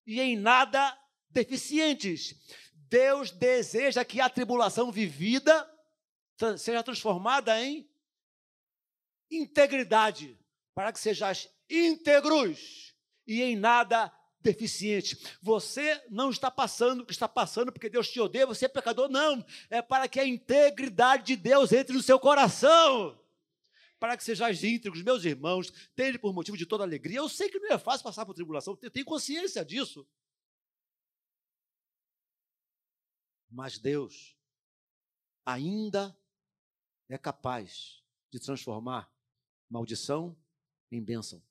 e 0.05 0.19
em 0.19 0.35
nada 0.35 0.97
deficientes. 1.29 2.35
Deus 2.73 3.31
deseja 3.31 4.03
que 4.03 4.19
a 4.19 4.29
tribulação 4.29 4.91
vivida 4.91 5.69
seja 6.57 6.83
transformada 6.83 7.61
em 7.63 7.89
integridade, 9.31 10.37
para 10.73 10.91
que 10.91 10.99
sejais 10.99 11.47
íntegros 11.69 12.93
e 13.25 13.43
em 13.43 13.55
nada 13.55 14.11
deficiente. 14.41 15.17
Você 15.41 16.01
não 16.09 16.29
está 16.29 16.49
passando 16.49 17.01
o 17.01 17.05
que 17.05 17.11
está 17.11 17.27
passando 17.27 17.71
porque 17.71 17.89
Deus 17.89 18.09
te 18.09 18.19
odeia, 18.19 18.45
você 18.45 18.65
é 18.65 18.69
pecador, 18.69 19.09
não. 19.09 19.45
É 19.69 19.81
para 19.81 20.07
que 20.07 20.19
a 20.19 20.25
integridade 20.25 21.23
de 21.25 21.35
Deus 21.35 21.71
entre 21.71 21.93
no 21.93 22.01
seu 22.01 22.19
coração. 22.19 23.19
Para 23.99 24.15
que 24.15 24.23
sejais 24.23 24.63
íntegros, 24.63 25.03
meus 25.03 25.25
irmãos, 25.25 25.71
tende 25.95 26.17
por 26.17 26.33
motivo 26.33 26.55
de 26.55 26.65
toda 26.65 26.83
alegria. 26.83 27.17
Eu 27.17 27.27
sei 27.27 27.49
que 27.49 27.59
não 27.59 27.73
é 27.73 27.77
fácil 27.77 28.03
passar 28.03 28.25
por 28.25 28.33
tribulação, 28.33 28.77
eu 28.81 28.91
tenho 28.91 29.05
consciência 29.05 29.63
disso. 29.65 30.07
Mas 33.49 33.77
Deus 33.77 34.37
ainda 35.45 36.15
é 37.09 37.17
capaz 37.17 38.03
de 38.31 38.39
transformar 38.39 39.11
maldição 39.69 40.37
em 40.91 41.03
bênção, 41.03 41.43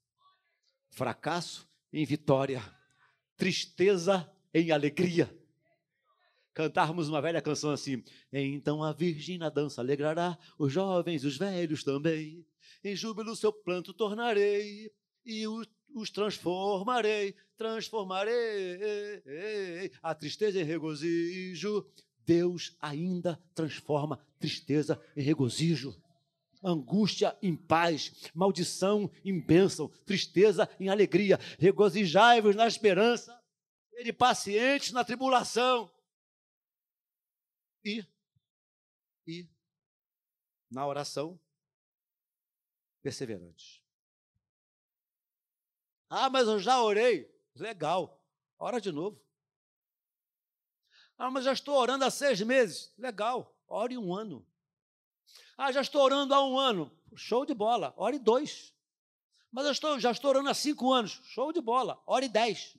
fracasso 0.90 1.68
em 1.92 2.05
vitória, 2.05 2.62
tristeza 3.38 4.31
em 4.53 4.70
alegria. 4.70 5.35
Cantarmos 6.53 7.09
uma 7.09 7.22
velha 7.22 7.40
canção 7.40 7.70
assim: 7.70 8.03
Então 8.33 8.83
a 8.83 8.92
Virgem 8.92 9.38
na 9.38 9.48
dança 9.48 9.81
alegrará 9.81 10.37
os 10.59 10.72
jovens, 10.72 11.24
os 11.24 11.38
velhos 11.38 11.85
também. 11.85 12.44
Em 12.85 12.94
júbilo 12.94 13.37
seu 13.37 13.53
planto 13.53 13.94
tornarei 13.94 14.90
e 15.24 15.46
os, 15.46 15.66
os 15.94 16.11
transformarei, 16.11 17.35
transformarei 17.57 19.90
a 20.03 20.14
tristeza 20.14 20.61
em 20.61 20.64
regozijo. 20.64 21.87
Deus 22.27 22.77
ainda 22.79 23.40
transforma 23.55 24.20
tristeza 24.38 25.01
em 25.16 25.22
regozijo 25.22 25.96
angústia 26.62 27.37
em 27.42 27.57
paz, 27.57 28.31
maldição 28.35 29.11
em 29.25 29.40
bênção, 29.40 29.88
tristeza 30.05 30.68
em 30.79 30.88
alegria. 30.88 31.38
Regozijai-vos 31.59 32.57
na 32.57 32.66
esperança, 32.66 33.40
sede 33.90 34.12
pacientes 34.12 34.92
na 34.92 35.05
tribulação. 35.05 35.90
E, 37.85 38.05
e, 39.27 39.49
na 40.71 40.87
oração, 40.87 41.38
perseverantes. 43.03 43.83
Ah, 46.11 46.31
mas 46.31 46.49
eu 46.49 46.59
já 46.59 46.83
orei. 46.83 47.31
Legal. 47.55 48.23
Ora 48.59 48.81
de 48.81 48.90
novo. 48.90 49.23
Ah, 51.16 51.31
mas 51.31 51.44
já 51.44 51.53
estou 51.53 51.75
orando 51.75 52.05
há 52.05 52.11
seis 52.11 52.40
meses. 52.40 52.92
Legal. 52.97 53.55
Ore 53.66 53.99
um 53.99 54.14
ano. 54.14 54.47
Ah, 55.59 55.73
já 55.73 55.81
estou 55.81 56.03
orando 56.03 56.33
há 56.33 56.47
um 56.47 56.57
ano. 56.57 56.97
Show 57.16 57.44
de 57.44 57.53
bola. 57.53 57.92
Ore 57.97 58.16
dois. 58.16 58.73
Mas 59.51 59.66
eu 59.66 59.73
estou, 59.73 59.99
já 59.99 60.12
estou 60.12 60.31
orando 60.31 60.49
há 60.49 60.55
cinco 60.55 60.92
anos. 60.92 61.21
Show 61.25 61.53
de 61.53 61.61
bola. 61.61 62.01
Ore 62.07 62.29
dez. 62.29 62.79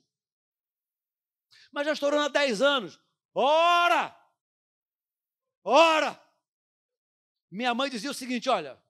Mas 1.70 1.86
já 1.86 1.92
estou 1.92 2.08
orando 2.08 2.24
há 2.24 2.28
dez 2.28 2.62
anos. 2.62 2.98
Ora! 3.34 4.16
Ora! 5.62 6.18
Minha 7.50 7.74
mãe 7.74 7.90
dizia 7.90 8.10
o 8.10 8.14
seguinte: 8.14 8.48
olha. 8.48 8.82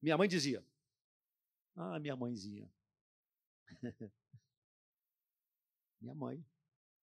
Minha 0.00 0.16
mãe 0.16 0.26
dizia. 0.26 0.66
Ah, 1.76 1.98
minha 1.98 2.16
mãezinha. 2.16 2.72
minha 6.00 6.14
mãe 6.14 6.38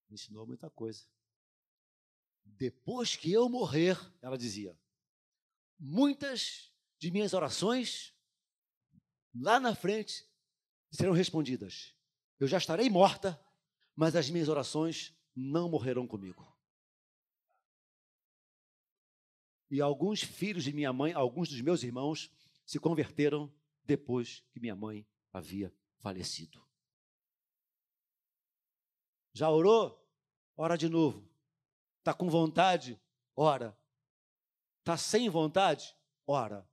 me 0.10 0.15
ensinou 0.15 0.47
muita 0.47 0.71
coisa. 0.71 1.06
Depois 2.43 3.15
que 3.15 3.32
eu 3.32 3.47
morrer, 3.47 3.95
ela 4.21 4.38
dizia, 4.38 4.76
muitas 5.82 6.72
de 7.00 7.10
minhas 7.10 7.34
orações 7.34 8.13
lá 9.34 9.60
na 9.60 9.74
frente 9.74 10.30
serão 10.91 11.12
respondidas. 11.12 11.96
Eu 12.39 12.48
já 12.48 12.60
estarei 12.60 12.88
morta, 12.88 13.44
mas 13.96 14.15
as 14.15 14.30
minhas 14.30 14.48
orações 14.48 15.17
não 15.36 15.67
morrerão 15.67 16.08
comigo. 16.08 16.48
E 19.72 19.82
alguns 19.82 20.22
filhos 20.22 20.63
de 20.65 20.74
minha 20.74 20.94
mãe, 20.94 21.13
alguns 21.13 21.50
dos 21.50 21.62
meus 21.62 21.82
irmãos, 21.82 22.30
se 22.65 22.80
converteram 22.80 23.52
depois 23.84 24.44
que 24.52 24.60
minha 24.60 24.76
mãe 24.76 25.08
havia 25.34 25.74
falecido. 25.98 26.63
Já 29.34 29.50
orou? 29.50 29.98
Ora 30.56 30.78
de 30.78 30.89
novo. 30.89 31.28
Está 32.00 32.13
com 32.13 32.30
vontade? 32.30 33.02
Ora. 33.36 33.76
Está 34.82 34.98
sem 34.98 35.30
vontade? 35.30 35.96
Ora. 36.26 36.67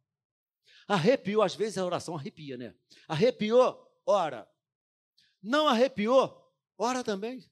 Arrepiou, 0.87 1.43
às 1.43 1.55
vezes 1.55 1.77
a 1.79 1.85
oração 1.85 2.17
arrepia, 2.17 2.57
né? 2.57 2.75
Arrepiou? 3.07 3.87
Ora. 4.07 4.51
Não 5.43 5.69
arrepiou? 5.69 6.51
Ora 6.77 7.05
também. 7.05 7.49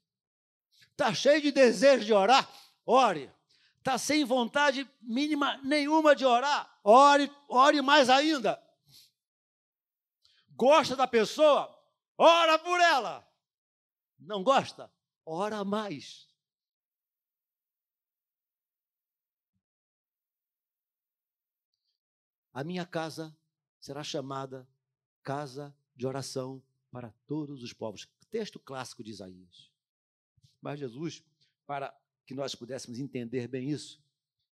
Está 0.92 1.12
cheio 1.12 1.42
de 1.42 1.52
desejo 1.52 2.06
de 2.06 2.12
orar? 2.12 2.50
Ore. 2.86 3.30
Está 3.78 3.98
sem 3.98 4.24
vontade 4.24 4.90
mínima 5.02 5.58
nenhuma 5.58 6.16
de 6.16 6.24
orar? 6.24 6.80
Ore, 6.82 7.30
ore 7.48 7.82
mais 7.82 8.08
ainda. 8.08 8.60
Gosta 10.52 10.96
da 10.96 11.06
pessoa? 11.06 11.72
Ora 12.16 12.58
por 12.58 12.80
ela. 12.80 13.28
Não 14.18 14.42
gosta? 14.42 14.90
Ora 15.24 15.62
mais. 15.64 16.25
A 22.56 22.64
minha 22.64 22.86
casa 22.86 23.36
será 23.78 24.02
chamada 24.02 24.66
casa 25.22 25.76
de 25.94 26.06
oração 26.06 26.62
para 26.90 27.12
todos 27.26 27.62
os 27.62 27.74
povos. 27.74 28.08
Texto 28.30 28.58
clássico 28.58 29.04
de 29.04 29.10
Isaías. 29.10 29.70
Mas 30.62 30.80
Jesus, 30.80 31.22
para 31.66 31.94
que 32.24 32.32
nós 32.32 32.54
pudéssemos 32.54 32.98
entender 32.98 33.46
bem 33.46 33.68
isso, 33.68 34.02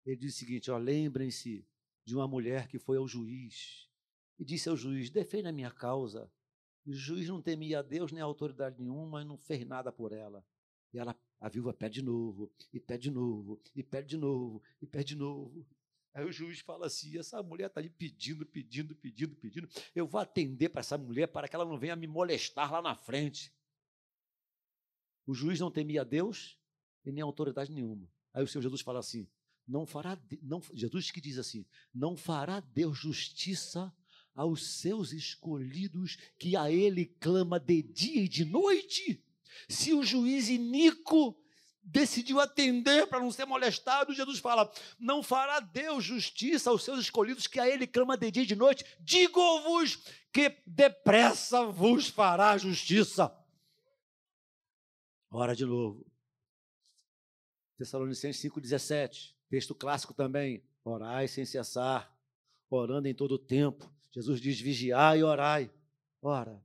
ele 0.07 0.15
diz 0.15 0.37
o 0.37 0.39
seguinte: 0.39 0.71
lembrem-se 0.71 1.67
de 2.05 2.15
uma 2.15 2.29
mulher 2.29 2.69
que 2.69 2.79
foi 2.79 2.99
ao 2.99 3.09
juiz 3.09 3.89
e 4.39 4.45
disse 4.45 4.69
ao 4.69 4.77
juiz: 4.77 5.11
defenda 5.11 5.49
a 5.49 5.53
minha 5.53 5.73
causa. 5.73 6.31
E 6.87 6.93
o 6.93 6.95
juiz 6.95 7.29
não 7.29 7.43
temia 7.43 7.81
a 7.81 7.83
Deus 7.83 8.13
nem 8.13 8.23
a 8.23 8.27
autoridade 8.27 8.81
nenhuma, 8.81 9.19
mas 9.19 9.27
não 9.27 9.37
fez 9.37 9.67
nada 9.67 9.91
por 9.91 10.13
ela. 10.13 10.47
E 10.95 11.01
ela, 11.01 11.17
a 11.41 11.49
viúva 11.49 11.75
pede 11.75 11.95
de 11.95 12.03
novo, 12.03 12.49
e 12.73 12.79
pede 12.79 13.03
de 13.03 13.11
novo, 13.11 13.61
e 13.75 13.83
pede 13.83 14.11
de 14.11 14.17
novo, 14.17 14.63
e 14.81 14.87
pede 14.87 15.09
de 15.09 15.17
novo. 15.17 15.67
Aí 16.19 16.25
o 16.25 16.33
juiz 16.33 16.59
fala 16.59 16.87
assim: 16.87 17.17
essa 17.17 17.41
mulher 17.45 17.69
está 17.69 17.79
ali 17.81 17.89
pedindo, 17.89 18.45
pedindo, 18.45 18.93
pedindo, 18.97 19.37
pedindo. 19.37 19.69
Eu 19.95 20.05
vou 20.05 20.21
atender 20.21 20.69
para 20.69 20.81
essa 20.81 20.99
mulher 20.99 21.29
para 21.29 21.47
que 21.47 21.55
ela 21.55 21.65
não 21.65 21.79
venha 21.79 21.95
me 21.95 22.09
molestar 22.09 22.73
lá 22.73 22.83
na 22.83 22.97
frente. 22.97 23.55
O 25.25 25.33
juiz 25.33 25.61
não 25.61 25.71
temia 25.71 26.05
Deus 26.05 26.59
e 27.07 27.13
nem 27.13 27.23
autoridade 27.23 27.71
nenhuma. 27.71 28.11
Aí 28.35 28.43
o 28.43 28.49
Senhor 28.49 28.63
Jesus 28.63 28.81
fala 28.81 28.99
assim: 28.99 29.29
não 29.65 29.87
fará, 29.87 30.21
não, 30.43 30.61
Jesus 30.75 31.13
que 31.13 31.21
diz 31.21 31.39
assim: 31.39 31.65
não 31.95 32.17
fará 32.17 32.59
Deus 32.59 32.99
justiça 32.99 33.95
aos 34.35 34.81
seus 34.81 35.13
escolhidos 35.13 36.17
que 36.37 36.57
a 36.57 36.69
Ele 36.69 37.07
clama 37.07 37.61
de 37.61 37.81
dia 37.81 38.25
e 38.25 38.29
de 38.29 38.45
noite? 38.45 39.25
Se 39.69 39.93
o 39.95 40.03
juiz 40.03 40.49
iníquo 40.49 41.41
decidiu 41.83 42.41
atender 42.41 43.07
para 43.07 43.21
não 43.21 43.31
ser 43.31 43.45
molestado, 43.45 44.15
Jesus 44.15 44.39
fala: 44.39 44.71
Não 44.99 45.23
fará 45.23 45.61
Deus 45.61 46.05
justiça 46.05 46.71
aos 46.71 46.83
seus 46.83 47.01
escolhidos, 47.01 47.47
que 47.47 47.59
a 47.59 47.69
Ele 47.69 47.87
clama 47.87 48.17
de 48.17 48.31
dia 48.31 48.43
e 48.43 48.47
de 48.47 48.57
noite. 48.57 48.85
Digo-vos 49.01 49.97
que 50.33 50.57
depressa 50.67 51.65
vos 51.67 52.09
fará 52.09 52.57
justiça. 52.59 53.35
Ora 55.31 55.55
de 55.55 55.65
novo. 55.65 56.07
Tessalonicenses 57.77 58.43
5,17, 58.51 59.35
texto 59.49 59.75
clássico 59.75 60.13
também. 60.13 60.63
Orai 60.85 61.29
sem 61.29 61.45
cessar, 61.45 62.13
orando 62.71 63.09
em 63.09 63.15
todo 63.15 63.33
o 63.33 63.39
tempo. 63.39 63.91
Jesus 64.11 64.41
diz: 64.41 64.61
vigiai 64.61 65.21
e 65.21 65.23
orai. 65.23 65.71
Ora, 66.21 66.65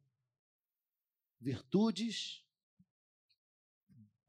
virtudes 1.39 2.42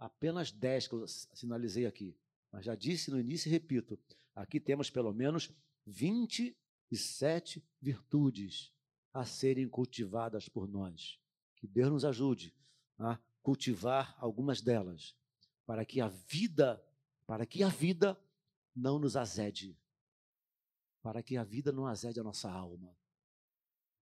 apenas 0.05 0.52
dez 0.52 0.86
que 0.86 0.94
eu 0.94 1.07
sinalizei 1.09 1.86
aqui. 1.86 2.16
Mas 2.52 2.66
já 2.66 2.74
disse 2.74 3.11
no 3.11 3.18
início 3.18 3.48
e 3.48 3.52
repito: 3.52 3.98
aqui 4.34 4.61
temos 4.61 4.90
pelo 4.90 5.12
menos 5.12 5.50
27 5.86 7.64
virtudes 7.80 8.72
a 9.12 9.24
serem 9.24 9.68
cultivadas 9.68 10.48
por 10.48 10.68
nós. 10.68 11.18
Que 11.57 11.66
Deus 11.66 11.90
nos 11.90 12.05
ajude 12.05 12.55
a 12.98 13.18
cultivar 13.42 14.14
algumas 14.18 14.61
delas, 14.61 15.16
para 15.66 15.84
que 15.84 16.00
a 16.00 16.09
vida, 16.09 16.82
para 17.26 17.46
que 17.46 17.62
a 17.62 17.68
vida 17.68 18.20
não 18.74 18.98
nos 18.98 19.16
azede, 19.16 19.78
para 21.02 21.22
que 21.22 21.36
a 21.36 21.44
vida 21.44 21.72
não 21.72 21.86
azede 21.86 22.20
a 22.20 22.24
nossa 22.24 22.50
alma. 22.50 22.94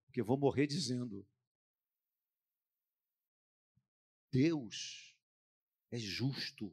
Porque 0.07 0.21
eu 0.21 0.25
vou 0.25 0.39
morrer 0.39 0.67
dizendo: 0.67 1.27
Deus 4.31 5.10
é 5.91 5.99
justo, 5.99 6.73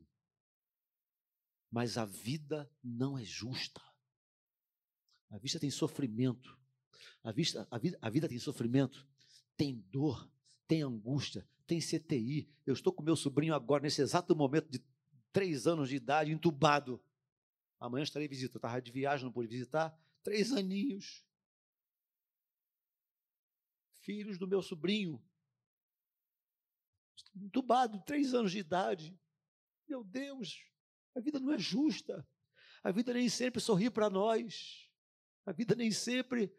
mas 1.72 1.98
a 1.98 2.06
vida 2.06 2.70
não 2.84 3.18
é 3.18 3.24
justa. 3.24 3.82
A 5.30 5.38
vida 5.38 5.60
tem 5.60 5.70
sofrimento, 5.70 6.58
a, 7.24 7.32
vista, 7.32 7.68
a, 7.70 7.78
vida, 7.78 7.98
a 8.02 8.10
vida 8.10 8.30
tem 8.30 8.40
sofrimento, 8.40 9.06
tem 9.58 9.76
dor, 9.92 10.30
tem 10.68 10.82
angústia, 10.82 11.48
tem 11.66 11.80
CTI. 11.80 12.50
Eu 12.66 12.74
estou 12.74 12.94
com 12.94 13.04
meu 13.04 13.16
sobrinho 13.16 13.54
agora, 13.54 13.84
nesse 13.84 14.02
exato 14.02 14.36
momento 14.36 14.70
de 14.70 14.82
três 15.34 15.68
anos 15.68 15.90
de 15.90 15.98
idade, 15.98 16.32
entubado. 16.32 17.04
Amanhã 17.80 18.04
estarei 18.04 18.28
visita. 18.28 18.58
Estava 18.58 18.82
de 18.82 18.92
viagem, 18.92 19.26
não 19.26 19.32
pude 19.32 19.48
visitar. 19.48 19.98
Três 20.24 20.52
aninhos. 20.52 21.24
Filhos 24.02 24.38
do 24.38 24.48
meu 24.48 24.62
sobrinho. 24.62 25.22
Entubado, 27.36 28.02
três 28.06 28.34
anos 28.34 28.52
de 28.52 28.60
idade. 28.60 29.18
Meu 29.88 30.04
Deus, 30.04 30.64
a 31.16 31.20
vida 31.20 31.40
não 31.40 31.52
é 31.52 31.58
justa. 31.58 32.28
A 32.84 32.92
vida 32.92 33.14
nem 33.14 33.30
sempre 33.30 33.62
sorri 33.62 33.90
para 33.90 34.10
nós. 34.10 34.90
A 35.46 35.52
vida 35.52 35.76
nem 35.76 35.92
sempre 35.92 36.52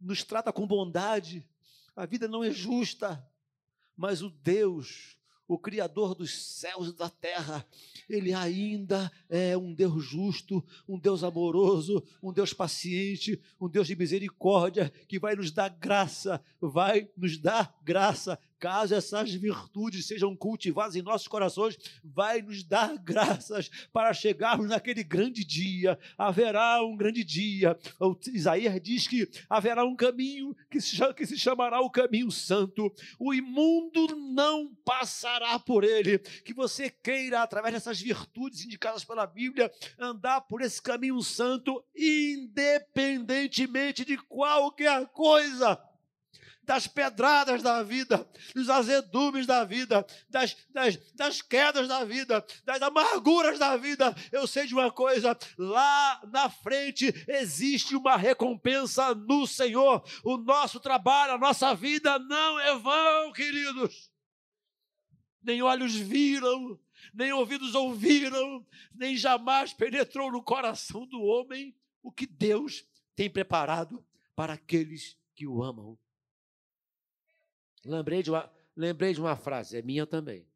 nos 0.00 0.22
trata 0.22 0.52
com 0.52 0.66
bondade. 0.66 1.48
A 1.96 2.06
vida 2.06 2.26
não 2.28 2.42
é 2.42 2.50
justa. 2.50 3.24
Mas 3.96 4.22
o 4.22 4.30
Deus, 4.30 5.16
o 5.46 5.58
Criador 5.58 6.14
dos 6.14 6.32
céus 6.34 6.88
e 6.88 6.96
da 6.96 7.10
terra, 7.10 7.66
Ele 8.08 8.32
ainda 8.32 9.12
é 9.28 9.56
um 9.56 9.74
Deus 9.74 10.04
justo, 10.04 10.64
um 10.88 10.98
Deus 10.98 11.22
amoroso, 11.22 12.02
um 12.22 12.32
Deus 12.32 12.52
paciente, 12.52 13.40
um 13.60 13.68
Deus 13.68 13.86
de 13.86 13.94
misericórdia, 13.94 14.90
que 15.06 15.18
vai 15.18 15.36
nos 15.36 15.50
dar 15.50 15.68
graça, 15.68 16.42
vai 16.60 17.10
nos 17.16 17.38
dar 17.38 17.78
graça 17.82 18.38
caso 18.64 18.94
essas 18.94 19.30
virtudes 19.30 20.06
sejam 20.06 20.34
cultivadas 20.34 20.96
em 20.96 21.02
nossos 21.02 21.28
corações, 21.28 21.76
vai 22.02 22.40
nos 22.40 22.64
dar 22.64 22.96
graças 23.04 23.70
para 23.92 24.14
chegarmos 24.14 24.70
naquele 24.70 25.04
grande 25.04 25.44
dia. 25.44 25.98
Haverá 26.16 26.82
um 26.82 26.96
grande 26.96 27.22
dia. 27.22 27.78
O 28.00 28.16
Isaías 28.28 28.80
diz 28.80 29.06
que 29.06 29.28
haverá 29.50 29.84
um 29.84 29.94
caminho 29.94 30.56
que 30.70 30.80
se, 30.80 30.96
que 31.12 31.26
se 31.26 31.36
chamará 31.36 31.82
o 31.82 31.90
caminho 31.90 32.30
santo. 32.30 32.90
O 33.18 33.34
imundo 33.34 34.16
não 34.16 34.74
passará 34.82 35.58
por 35.58 35.84
ele. 35.84 36.18
Que 36.18 36.54
você 36.54 36.88
queira, 36.88 37.42
através 37.42 37.74
dessas 37.74 38.00
virtudes 38.00 38.64
indicadas 38.64 39.04
pela 39.04 39.26
Bíblia, 39.26 39.70
andar 39.98 40.40
por 40.40 40.62
esse 40.62 40.80
caminho 40.80 41.22
santo, 41.22 41.84
independentemente 41.94 44.06
de 44.06 44.16
qualquer 44.16 45.06
coisa 45.08 45.78
das 46.64 46.86
pedradas 46.86 47.62
da 47.62 47.82
vida, 47.82 48.28
dos 48.54 48.68
azedumes 48.68 49.46
da 49.46 49.64
vida, 49.64 50.04
das, 50.28 50.56
das, 50.70 50.96
das 51.14 51.42
quedas 51.42 51.86
da 51.88 52.04
vida, 52.04 52.44
das 52.64 52.80
amarguras 52.82 53.58
da 53.58 53.76
vida. 53.76 54.14
Eu 54.32 54.46
sei 54.46 54.66
de 54.66 54.74
uma 54.74 54.90
coisa: 54.90 55.36
lá 55.58 56.20
na 56.32 56.48
frente 56.48 57.12
existe 57.28 57.94
uma 57.94 58.16
recompensa 58.16 59.14
no 59.14 59.46
Senhor. 59.46 60.02
O 60.22 60.36
nosso 60.36 60.80
trabalho, 60.80 61.34
a 61.34 61.38
nossa 61.38 61.74
vida 61.74 62.18
não 62.18 62.58
é 62.60 62.76
vão, 62.76 63.32
queridos. 63.32 64.10
Nem 65.42 65.62
olhos 65.62 65.94
viram, 65.94 66.80
nem 67.12 67.32
ouvidos 67.32 67.74
ouviram, 67.74 68.66
nem 68.94 69.16
jamais 69.16 69.74
penetrou 69.74 70.32
no 70.32 70.42
coração 70.42 71.06
do 71.06 71.20
homem 71.22 71.76
o 72.02 72.10
que 72.10 72.26
Deus 72.26 72.86
tem 73.14 73.28
preparado 73.28 74.04
para 74.34 74.54
aqueles 74.54 75.16
que 75.34 75.46
o 75.46 75.62
amam. 75.62 75.98
Lembrei 77.84 78.22
de 78.22 78.30
uma, 78.30 78.52
lembrei 78.76 79.12
de 79.12 79.20
uma 79.20 79.36
frase, 79.36 79.76
é 79.76 79.82
minha 79.82 80.06
também. 80.06 80.46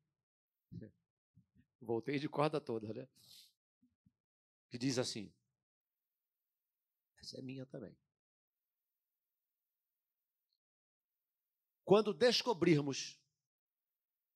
Voltei 1.81 2.19
de 2.19 2.29
corda 2.29 2.61
toda, 2.61 2.93
né? 2.93 3.09
Que 4.71 4.79
diz 4.79 4.99
assim: 4.99 5.33
essa 7.21 7.39
é 7.39 7.43
minha 7.43 7.67
também. 7.67 7.97
Quando 11.85 12.13
descobrirmos 12.13 13.19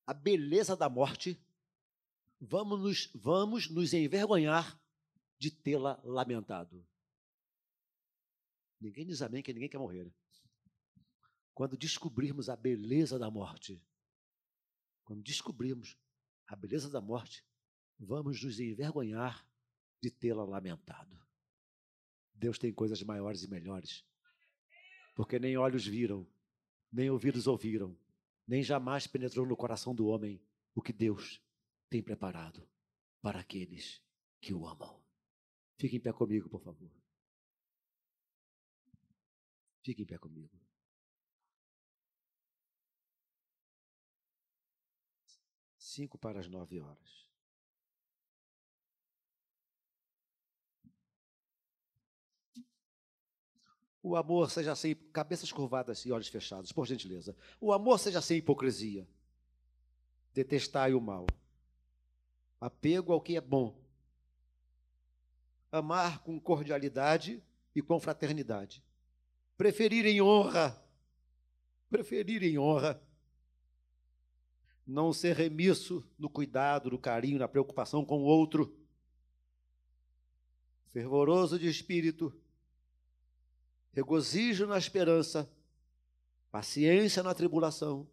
a 0.06 0.14
beleza 0.14 0.76
da 0.76 0.88
morte, 0.88 1.38
vamos 2.40 2.80
nos, 2.80 3.10
vamos 3.14 3.68
nos 3.68 3.92
envergonhar 3.92 4.80
de 5.38 5.50
tê-la 5.50 6.00
lamentado. 6.02 6.86
Ninguém 8.80 9.06
diz 9.06 9.22
amém, 9.22 9.42
que 9.42 9.52
ninguém 9.52 9.68
quer 9.68 9.78
morrer. 9.78 10.10
Quando 11.54 11.76
descobrirmos 11.76 12.48
a 12.48 12.56
beleza 12.56 13.18
da 13.18 13.30
morte, 13.30 13.84
quando 15.04 15.22
descobrirmos 15.22 15.98
a 16.46 16.56
beleza 16.56 16.88
da 16.88 17.00
morte, 17.00 17.44
vamos 17.98 18.42
nos 18.42 18.58
envergonhar 18.58 19.46
de 20.00 20.10
tê-la 20.10 20.44
lamentado. 20.44 21.20
Deus 22.34 22.58
tem 22.58 22.72
coisas 22.72 23.02
maiores 23.02 23.42
e 23.42 23.48
melhores, 23.48 24.04
porque 25.14 25.38
nem 25.38 25.56
olhos 25.56 25.86
viram, 25.86 26.26
nem 26.90 27.10
ouvidos 27.10 27.46
ouviram, 27.46 27.96
nem 28.46 28.62
jamais 28.62 29.06
penetrou 29.06 29.46
no 29.46 29.56
coração 29.56 29.94
do 29.94 30.06
homem 30.06 30.42
o 30.74 30.82
que 30.82 30.92
Deus 30.92 31.40
tem 31.88 32.02
preparado 32.02 32.68
para 33.20 33.40
aqueles 33.40 34.02
que 34.40 34.52
o 34.52 34.66
amam. 34.66 35.00
Fique 35.76 35.96
em 35.96 36.00
pé 36.00 36.12
comigo, 36.12 36.48
por 36.48 36.62
favor. 36.62 36.90
Fique 39.84 40.02
em 40.02 40.06
pé 40.06 40.18
comigo. 40.18 40.61
Cinco 45.92 46.16
para 46.16 46.40
as 46.40 46.48
nove 46.48 46.80
horas. 46.80 47.28
O 54.02 54.16
amor 54.16 54.50
seja 54.50 54.74
sem 54.74 54.94
cabeças 54.94 55.52
curvadas 55.52 56.06
e 56.06 56.10
olhos 56.10 56.28
fechados, 56.28 56.72
por 56.72 56.86
gentileza. 56.86 57.36
O 57.60 57.74
amor 57.74 57.98
seja 57.98 58.22
sem 58.22 58.38
hipocrisia. 58.38 59.06
Detestai 60.32 60.94
o 60.94 61.00
mal. 61.00 61.26
Apego 62.58 63.12
ao 63.12 63.20
que 63.20 63.36
é 63.36 63.40
bom. 63.42 63.78
Amar 65.70 66.20
com 66.20 66.40
cordialidade 66.40 67.44
e 67.74 67.82
com 67.82 68.00
fraternidade. 68.00 68.82
Preferir 69.58 70.06
em 70.06 70.22
honra. 70.22 70.82
Preferir 71.90 72.42
em 72.42 72.58
honra 72.58 73.11
não 74.92 75.10
ser 75.10 75.34
remisso 75.34 76.06
no 76.18 76.28
cuidado, 76.28 76.90
no 76.90 76.98
carinho, 76.98 77.38
na 77.38 77.48
preocupação 77.48 78.04
com 78.04 78.20
o 78.22 78.26
outro, 78.26 78.76
fervoroso 80.92 81.58
de 81.58 81.66
espírito, 81.66 82.30
regozijo 83.90 84.66
na 84.66 84.76
esperança, 84.76 85.50
paciência 86.50 87.22
na 87.22 87.32
tribulação, 87.34 88.06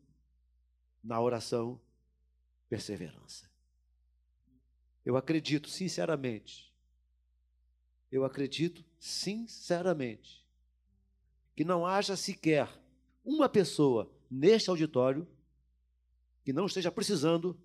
na 1.03 1.19
oração, 1.19 1.81
perseverança. 2.69 3.51
Eu 5.05 5.17
acredito 5.17 5.69
sinceramente, 5.69 6.73
eu 8.09 8.23
acredito 8.23 8.85
sinceramente, 8.97 10.47
que 11.57 11.65
não 11.65 11.85
haja 11.85 12.15
sequer 12.15 12.69
uma 13.25 13.49
pessoa 13.49 14.09
neste 14.31 14.69
auditório 14.69 15.27
que 16.49 16.53
não 16.53 16.65
esteja 16.65 16.91
precisando 16.91 17.55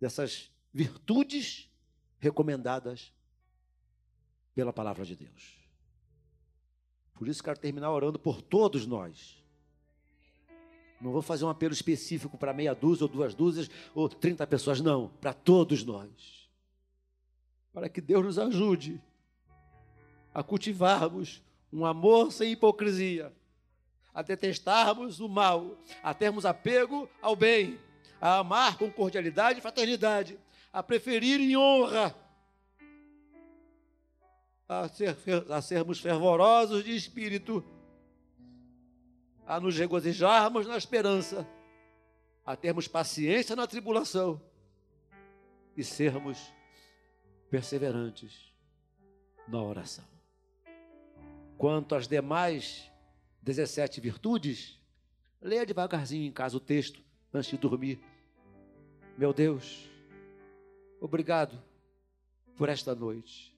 dessas 0.00 0.50
virtudes 0.72 1.70
recomendadas 2.18 3.12
pela 4.54 4.72
palavra 4.72 5.04
de 5.04 5.14
Deus. 5.14 5.58
Por 7.12 7.28
isso 7.28 7.44
quero 7.44 7.58
terminar 7.58 7.90
orando 7.90 8.18
por 8.18 8.40
todos 8.40 8.86
nós. 8.86 9.44
Não 10.98 11.12
vou 11.12 11.20
fazer 11.20 11.44
um 11.44 11.50
apelo 11.50 11.74
específico 11.74 12.38
para 12.38 12.54
meia 12.54 12.74
dúzia 12.74 13.04
ou 13.04 13.08
duas 13.12 13.34
dúzias 13.34 13.68
ou 13.94 14.08
trinta 14.08 14.46
pessoas, 14.46 14.80
não, 14.80 15.10
para 15.20 15.34
todos 15.34 15.84
nós. 15.84 16.48
Para 17.70 17.90
que 17.90 18.00
Deus 18.00 18.24
nos 18.24 18.38
ajude 18.38 18.98
a 20.32 20.42
cultivarmos 20.42 21.42
um 21.70 21.84
amor 21.84 22.32
sem 22.32 22.52
hipocrisia, 22.52 23.30
a 24.14 24.22
detestarmos 24.22 25.20
o 25.20 25.28
mal, 25.28 25.76
a 26.02 26.14
termos 26.14 26.46
apego 26.46 27.06
ao 27.20 27.36
bem 27.36 27.78
a 28.20 28.38
amar 28.38 28.76
com 28.76 28.90
cordialidade 28.90 29.58
e 29.58 29.62
fraternidade, 29.62 30.38
a 30.72 30.82
preferir 30.82 31.40
em 31.40 31.56
honra, 31.56 32.14
a, 34.68 34.88
ser, 34.88 35.16
a 35.50 35.62
sermos 35.62 36.00
fervorosos 36.00 36.84
de 36.84 36.94
espírito, 36.94 37.64
a 39.46 39.58
nos 39.58 39.76
regozijarmos 39.76 40.66
na 40.66 40.76
esperança, 40.76 41.48
a 42.44 42.54
termos 42.54 42.86
paciência 42.86 43.56
na 43.56 43.66
tribulação 43.66 44.40
e 45.76 45.82
sermos 45.82 46.52
perseverantes 47.50 48.52
na 49.48 49.60
oração. 49.60 50.04
Quanto 51.58 51.94
às 51.94 52.06
demais 52.06 52.90
17 53.42 54.00
virtudes, 54.00 54.78
leia 55.40 55.66
devagarzinho 55.66 56.26
em 56.26 56.32
casa 56.32 56.56
o 56.56 56.60
texto 56.60 57.02
antes 57.32 57.50
de 57.50 57.58
dormir. 57.58 58.00
Meu 59.20 59.34
Deus, 59.34 59.86
obrigado 60.98 61.62
por 62.56 62.70
esta 62.70 62.94
noite. 62.94 63.54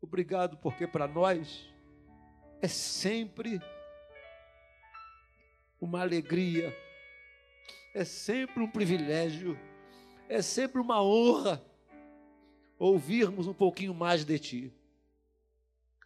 Obrigado 0.00 0.56
porque 0.58 0.86
para 0.86 1.08
nós 1.08 1.68
é 2.62 2.68
sempre 2.68 3.60
uma 5.80 6.00
alegria, 6.00 6.72
é 7.92 8.04
sempre 8.04 8.62
um 8.62 8.70
privilégio, 8.70 9.58
é 10.28 10.40
sempre 10.40 10.80
uma 10.80 11.02
honra 11.02 11.60
ouvirmos 12.78 13.48
um 13.48 13.54
pouquinho 13.54 13.92
mais 13.92 14.24
de 14.24 14.38
Ti, 14.38 14.72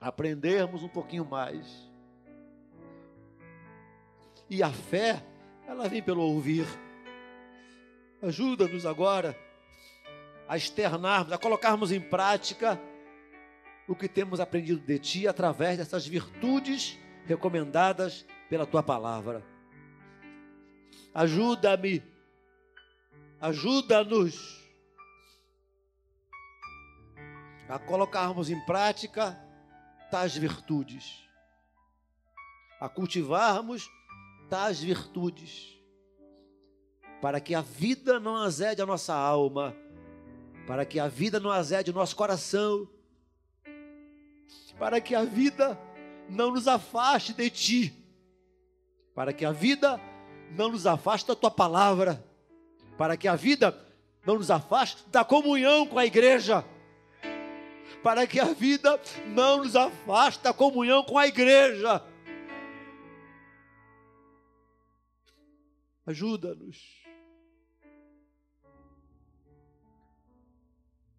aprendermos 0.01 0.83
um 0.83 0.89
pouquinho 0.89 1.27
mais. 1.27 1.93
E 4.49 4.63
a 4.63 4.73
fé, 4.73 5.23
ela 5.67 5.91
vem 5.91 6.03
pelo 6.03 6.23
ouvir. 6.23 6.88
Ajuda-nos 8.21 8.85
agora 8.85 9.39
a 10.49 10.57
externarmos, 10.57 11.33
a 11.33 11.39
colocarmos 11.39 11.93
em 11.93 12.01
prática 12.01 12.81
o 13.87 13.95
que 13.95 14.09
temos 14.09 14.41
aprendido 14.41 14.81
de 14.81 14.99
Ti 14.99 15.29
através 15.29 15.79
dessas 15.79 16.07
virtudes 16.07 16.99
recomendadas 17.27 18.27
pela 18.49 18.67
Tua 18.67 18.83
palavra. 18.83 19.45
Ajuda-me, 21.15 22.03
ajuda-nos 23.41 24.59
a 27.69 27.79
colocarmos 27.79 28.51
em 28.51 28.61
prática 28.65 29.39
tais 30.11 30.37
virtudes, 30.37 31.23
a 32.81 32.89
cultivarmos 32.89 33.89
tais 34.49 34.81
virtudes, 34.81 35.78
para 37.21 37.41
que 37.41 37.55
a 37.55 37.61
vida 37.61 38.21
não 38.21 38.37
azede 38.37 38.81
a 38.81 38.87
nossa 38.87 39.15
alma, 39.15 39.75
para 40.67 40.85
que 40.85 41.01
a 41.01 41.09
vida 41.09 41.41
não 41.41 41.51
azede 41.51 41.91
o 41.91 41.95
nosso 41.95 42.15
coração, 42.15 42.89
para 44.79 45.01
que 45.01 45.15
a 45.15 45.25
vida 45.25 45.79
não 46.29 46.53
nos 46.53 46.69
afaste 46.69 47.33
de 47.33 47.51
Ti, 47.51 47.95
para 49.15 49.33
que 49.33 49.45
a 49.45 49.51
vida 49.51 50.01
não 50.57 50.71
nos 50.71 50.87
afaste 50.87 51.27
da 51.27 51.35
Tua 51.35 51.51
palavra, 51.51 52.25
para 52.97 53.17
que 53.17 53.27
a 53.27 53.35
vida 53.35 53.77
não 54.25 54.37
nos 54.37 54.51
afaste 54.51 55.05
da 55.09 55.25
comunhão 55.25 55.87
com 55.87 55.99
a 55.99 56.07
igreja, 56.07 56.65
para 58.03 58.27
que 58.27 58.39
a 58.39 58.53
vida 58.53 59.01
não 59.27 59.59
nos 59.59 59.75
afaste 59.75 60.43
da 60.45 60.53
comunhão 60.53 61.03
com 61.03 61.19
a 61.19 61.27
igreja. 61.27 62.03
Ajuda-nos. 66.07 67.08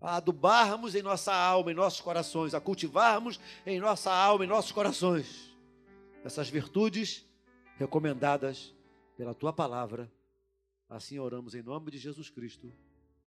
A 0.02 0.16
adubarmos 0.16 0.96
em 0.96 1.02
nossa 1.02 1.34
alma, 1.34 1.72
em 1.72 1.76
nossos 1.76 2.00
corações, 2.02 2.54
a 2.54 2.62
cultivarmos 2.62 3.40
em 3.66 3.80
nossa 3.80 4.12
alma, 4.12 4.46
em 4.46 4.48
nossos 4.48 4.72
corações, 4.72 5.54
essas 6.24 6.50
virtudes 6.50 7.26
recomendadas 7.78 8.74
pela 9.18 9.34
tua 9.34 9.52
palavra. 9.52 10.12
Assim 10.90 11.20
oramos 11.20 11.54
em 11.54 11.62
nome 11.62 11.92
de 11.92 11.98
Jesus 11.98 12.30
Cristo. 12.30 12.72